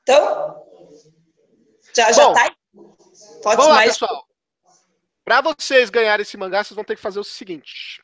[0.03, 0.65] Então,
[1.95, 2.51] já, já Bom, tá aí.
[3.43, 3.93] Fotos vamos lá, mais...
[3.93, 4.27] pessoal.
[5.25, 8.03] Para vocês ganharem esse mangá, vocês vão ter que fazer o seguinte.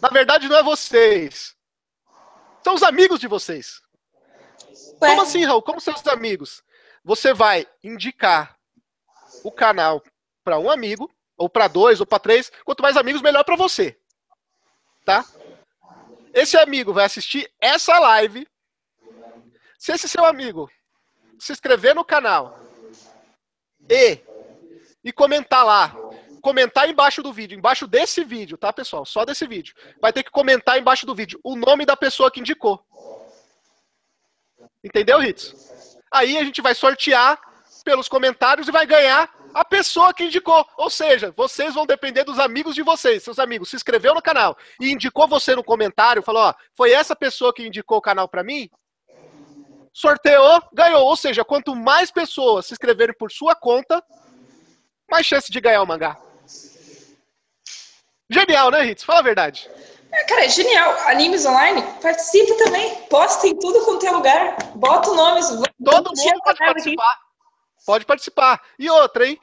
[0.00, 1.54] Na verdade, não é vocês.
[2.64, 3.80] São os amigos de vocês.
[5.00, 5.10] Ué?
[5.10, 5.62] Como assim, Raul?
[5.62, 6.62] Como são os amigos?
[7.04, 8.56] Você vai indicar
[9.44, 10.02] o canal
[10.44, 12.50] para um amigo, ou para dois, ou para três.
[12.64, 13.98] Quanto mais amigos, melhor para você.
[15.04, 15.24] Tá?
[16.32, 18.46] Esse amigo vai assistir essa live.
[19.78, 20.70] Se esse seu amigo
[21.38, 22.58] se inscrever no canal
[23.90, 24.20] e,
[25.02, 25.94] e comentar lá,
[26.40, 29.04] comentar embaixo do vídeo, embaixo desse vídeo, tá, pessoal?
[29.04, 29.74] Só desse vídeo.
[30.00, 32.84] Vai ter que comentar embaixo do vídeo o nome da pessoa que indicou.
[34.84, 35.98] Entendeu, Ritz?
[36.10, 37.40] Aí a gente vai sortear
[37.84, 40.66] pelos comentários e vai ganhar a pessoa que indicou.
[40.76, 43.22] Ou seja, vocês vão depender dos amigos de vocês.
[43.22, 47.14] Seus amigos se inscreveu no canal e indicou você no comentário, falou: ó, foi essa
[47.14, 48.68] pessoa que indicou o canal para mim?
[49.92, 51.04] Sorteou, ganhou.
[51.04, 54.02] Ou seja, quanto mais pessoas se inscreverem por sua conta,
[55.10, 56.16] mais chance de ganhar o mangá.
[58.30, 59.04] Genial, né, Ritz?
[59.04, 59.70] Fala a verdade.
[60.10, 60.96] É, cara, é genial.
[61.08, 62.94] Animes online, participa também.
[63.10, 64.56] Posta em tudo quanto é lugar.
[64.74, 65.40] Bota o nome.
[65.84, 67.12] Todo mundo pode participar.
[67.12, 67.31] Aqui.
[67.84, 68.62] Pode participar.
[68.78, 69.38] E outra, hein?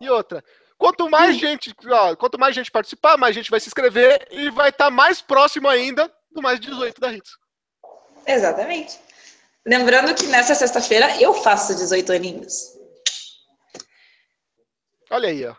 [0.00, 0.44] E outra.
[0.76, 4.70] Quanto mais gente, ó, quanto mais gente participar, mais gente vai se inscrever e vai
[4.70, 7.30] estar tá mais próximo ainda do mais 18 da Hits.
[8.26, 8.98] Exatamente.
[9.66, 12.74] Lembrando que nessa sexta-feira eu faço 18 aninhos.
[15.10, 15.54] Olha aí, ó.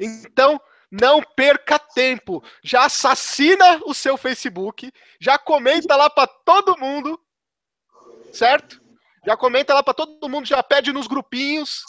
[0.00, 0.60] Então,
[0.90, 2.42] não perca tempo.
[2.62, 7.20] Já assassina o seu Facebook, já comenta lá para todo mundo,
[8.32, 8.83] certo?
[9.26, 11.82] Já comenta lá para todo mundo, já pede nos grupinhos,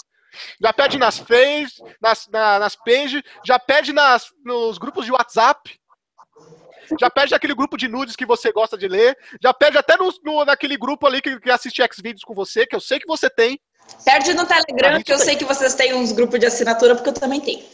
[0.62, 5.80] já pede nas pages, nas, na, nas pages, já pede nas, nos grupos de WhatsApp,
[7.00, 10.14] já pede naquele grupo de nudes que você gosta de ler, já pede até no,
[10.24, 13.30] no naquele grupo ali que, que assiste X-Vídeos com você, que eu sei que você
[13.30, 13.60] tem.
[14.04, 15.26] Pede no Telegram, que eu tem.
[15.26, 17.66] sei que vocês têm uns grupos de assinatura, porque eu também tenho.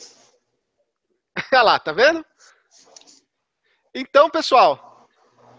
[1.53, 2.25] Olha lá, tá vendo?
[3.93, 5.07] Então, pessoal,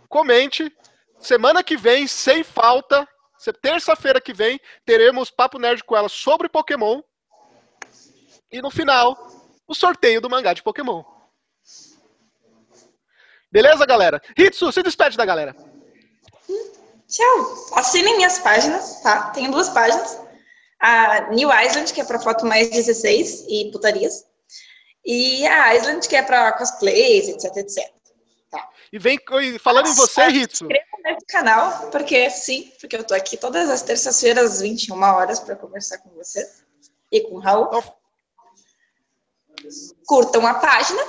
[0.09, 0.75] comente.
[1.19, 3.07] Semana que vem, sem falta,
[3.51, 7.01] terça-feira que vem, teremos Papo Nerd com ela sobre Pokémon.
[8.51, 9.17] E no final,
[9.67, 11.03] o sorteio do mangá de Pokémon.
[13.51, 14.21] Beleza, galera?
[14.37, 15.57] Hitsu, se despede da galera.
[17.09, 17.69] Tchau.
[17.75, 19.31] Assinem minhas páginas, tá?
[19.31, 20.21] Tenho duas páginas.
[20.81, 24.25] A New Island, que é para foto mais 16 e putarias.
[25.05, 27.93] E a Island, que é para cosplays, etc, etc.
[28.51, 28.69] Tá.
[28.93, 29.19] E vem
[29.59, 30.67] falando Nossa, em você, Ritsu.
[30.67, 35.57] Se nesse canal, porque sim, porque eu tô aqui todas as terças-feiras, 21 horas, para
[35.57, 36.49] conversar com você
[37.11, 37.67] e com o Raul.
[37.69, 37.95] Então...
[40.07, 41.03] Curtam a página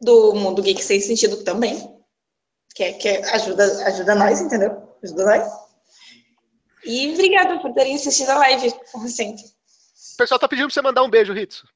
[0.00, 2.02] do Mundo Geek Sem Sentido também,
[2.74, 4.96] que, é, que é, ajuda, ajuda nós, entendeu?
[5.02, 5.52] Ajuda nós.
[6.84, 9.44] E obrigada por terem assistido a live, como sempre.
[9.44, 11.66] O pessoal tá pedindo pra você mandar um beijo, Ritsu.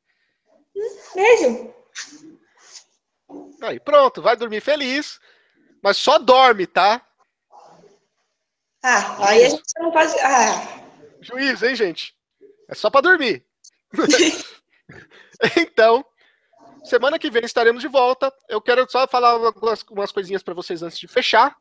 [1.15, 1.75] Beijo.
[3.63, 5.21] Aí, pronto, vai dormir feliz.
[5.87, 7.01] Mas só dorme, tá?
[8.83, 10.17] Ah, aí a gente não faz.
[10.17, 10.83] Ah.
[11.21, 12.13] Juiz, hein, gente?
[12.69, 13.47] É só pra dormir.
[15.57, 16.05] então,
[16.83, 18.35] semana que vem estaremos de volta.
[18.49, 21.57] Eu quero só falar algumas, umas coisinhas para vocês antes de fechar.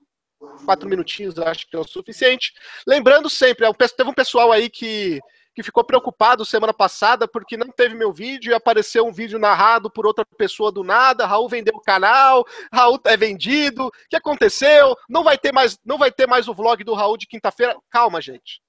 [0.66, 2.52] Quatro minutinhos, acho que é o suficiente.
[2.88, 5.20] Lembrando sempre, teve um pessoal aí que
[5.56, 9.90] que ficou preocupado semana passada porque não teve meu vídeo e apareceu um vídeo narrado
[9.90, 11.26] por outra pessoa do nada.
[11.26, 13.88] Raul vendeu o canal, Raul é vendido.
[13.88, 14.96] O que aconteceu?
[15.08, 17.76] Não vai ter mais, não vai ter mais o vlog do Raul de quinta-feira.
[17.90, 18.62] Calma, gente.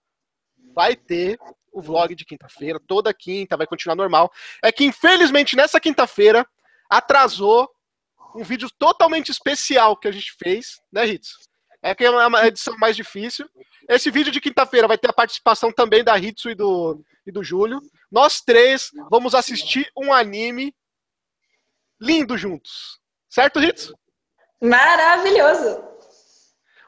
[0.72, 1.38] Vai ter
[1.72, 4.32] o vlog de quinta-feira, toda quinta, vai continuar normal.
[4.62, 6.46] É que infelizmente nessa quinta-feira
[6.88, 7.68] atrasou
[8.34, 11.48] um vídeo totalmente especial que a gente fez, né, Ritz?
[11.86, 13.48] É que é uma edição mais difícil.
[13.88, 17.44] Esse vídeo de quinta-feira vai ter a participação também da Hitsu e do, e do
[17.44, 17.80] Júlio.
[18.10, 20.74] Nós três vamos assistir um anime
[22.00, 22.98] lindo juntos.
[23.30, 23.96] Certo, Hitsu?
[24.60, 25.84] Maravilhoso!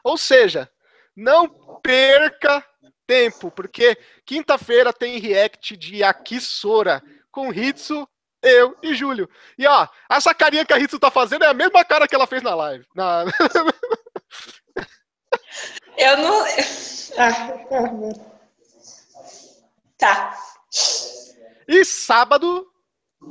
[0.03, 0.69] Ou seja,
[1.15, 1.47] não
[1.81, 2.65] perca
[3.07, 8.05] tempo, porque quinta-feira tem react de Akisora com Hitsu,
[8.41, 9.29] eu e Júlio.
[9.57, 12.27] E ó, essa carinha que a Hitsu tá fazendo é a mesma cara que ela
[12.27, 12.85] fez na live.
[12.93, 13.25] Na...
[15.97, 16.45] Eu não.
[17.17, 17.31] Ah,
[19.97, 20.37] tá.
[21.67, 22.65] E sábado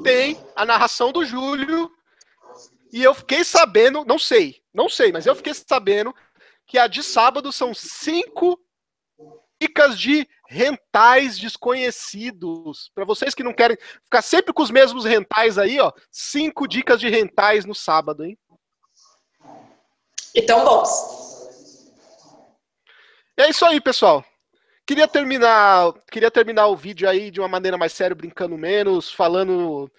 [0.03, 1.91] tem a narração do Júlio.
[2.93, 6.15] E eu fiquei sabendo, não sei, não sei, mas eu fiquei sabendo
[6.67, 8.59] que a de sábado são cinco
[9.61, 12.91] dicas de rentais desconhecidos.
[12.95, 17.01] Para vocês que não querem ficar sempre com os mesmos rentais aí, ó, cinco dicas
[17.01, 18.39] de rentais no sábado, hein?
[20.35, 21.19] E tão bons.
[23.37, 24.25] É isso aí, pessoal.
[24.87, 29.91] Queria terminar, queria terminar o vídeo aí de uma maneira mais séria, brincando menos, falando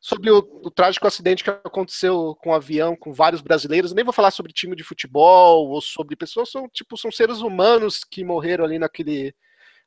[0.00, 3.92] sobre o, o, trágico acidente que aconteceu com o um avião, com vários brasileiros.
[3.92, 8.04] Nem vou falar sobre time de futebol ou sobre pessoas, são tipo são seres humanos
[8.04, 9.34] que morreram ali naquele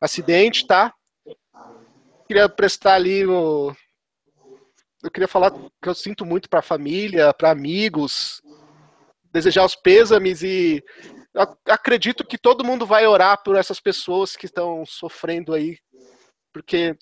[0.01, 0.93] acidente, tá?
[2.27, 3.73] Queria prestar ali o
[5.03, 8.41] eu queria falar que eu sinto muito para a família, para amigos,
[9.31, 10.83] desejar os pêsames e
[11.65, 15.77] acredito que todo mundo vai orar por essas pessoas que estão sofrendo aí,
[16.53, 16.95] porque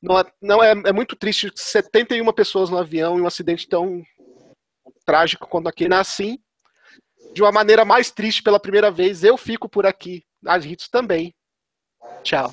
[0.00, 4.02] não é, não é, é muito triste 71 pessoas no avião em um acidente tão
[5.04, 5.94] trágico quanto aquele.
[5.94, 6.38] Assim,
[7.34, 10.24] de uma maneira mais triste pela primeira vez, eu fico por aqui.
[10.46, 11.34] As Ritos também.
[12.22, 12.52] Tchau.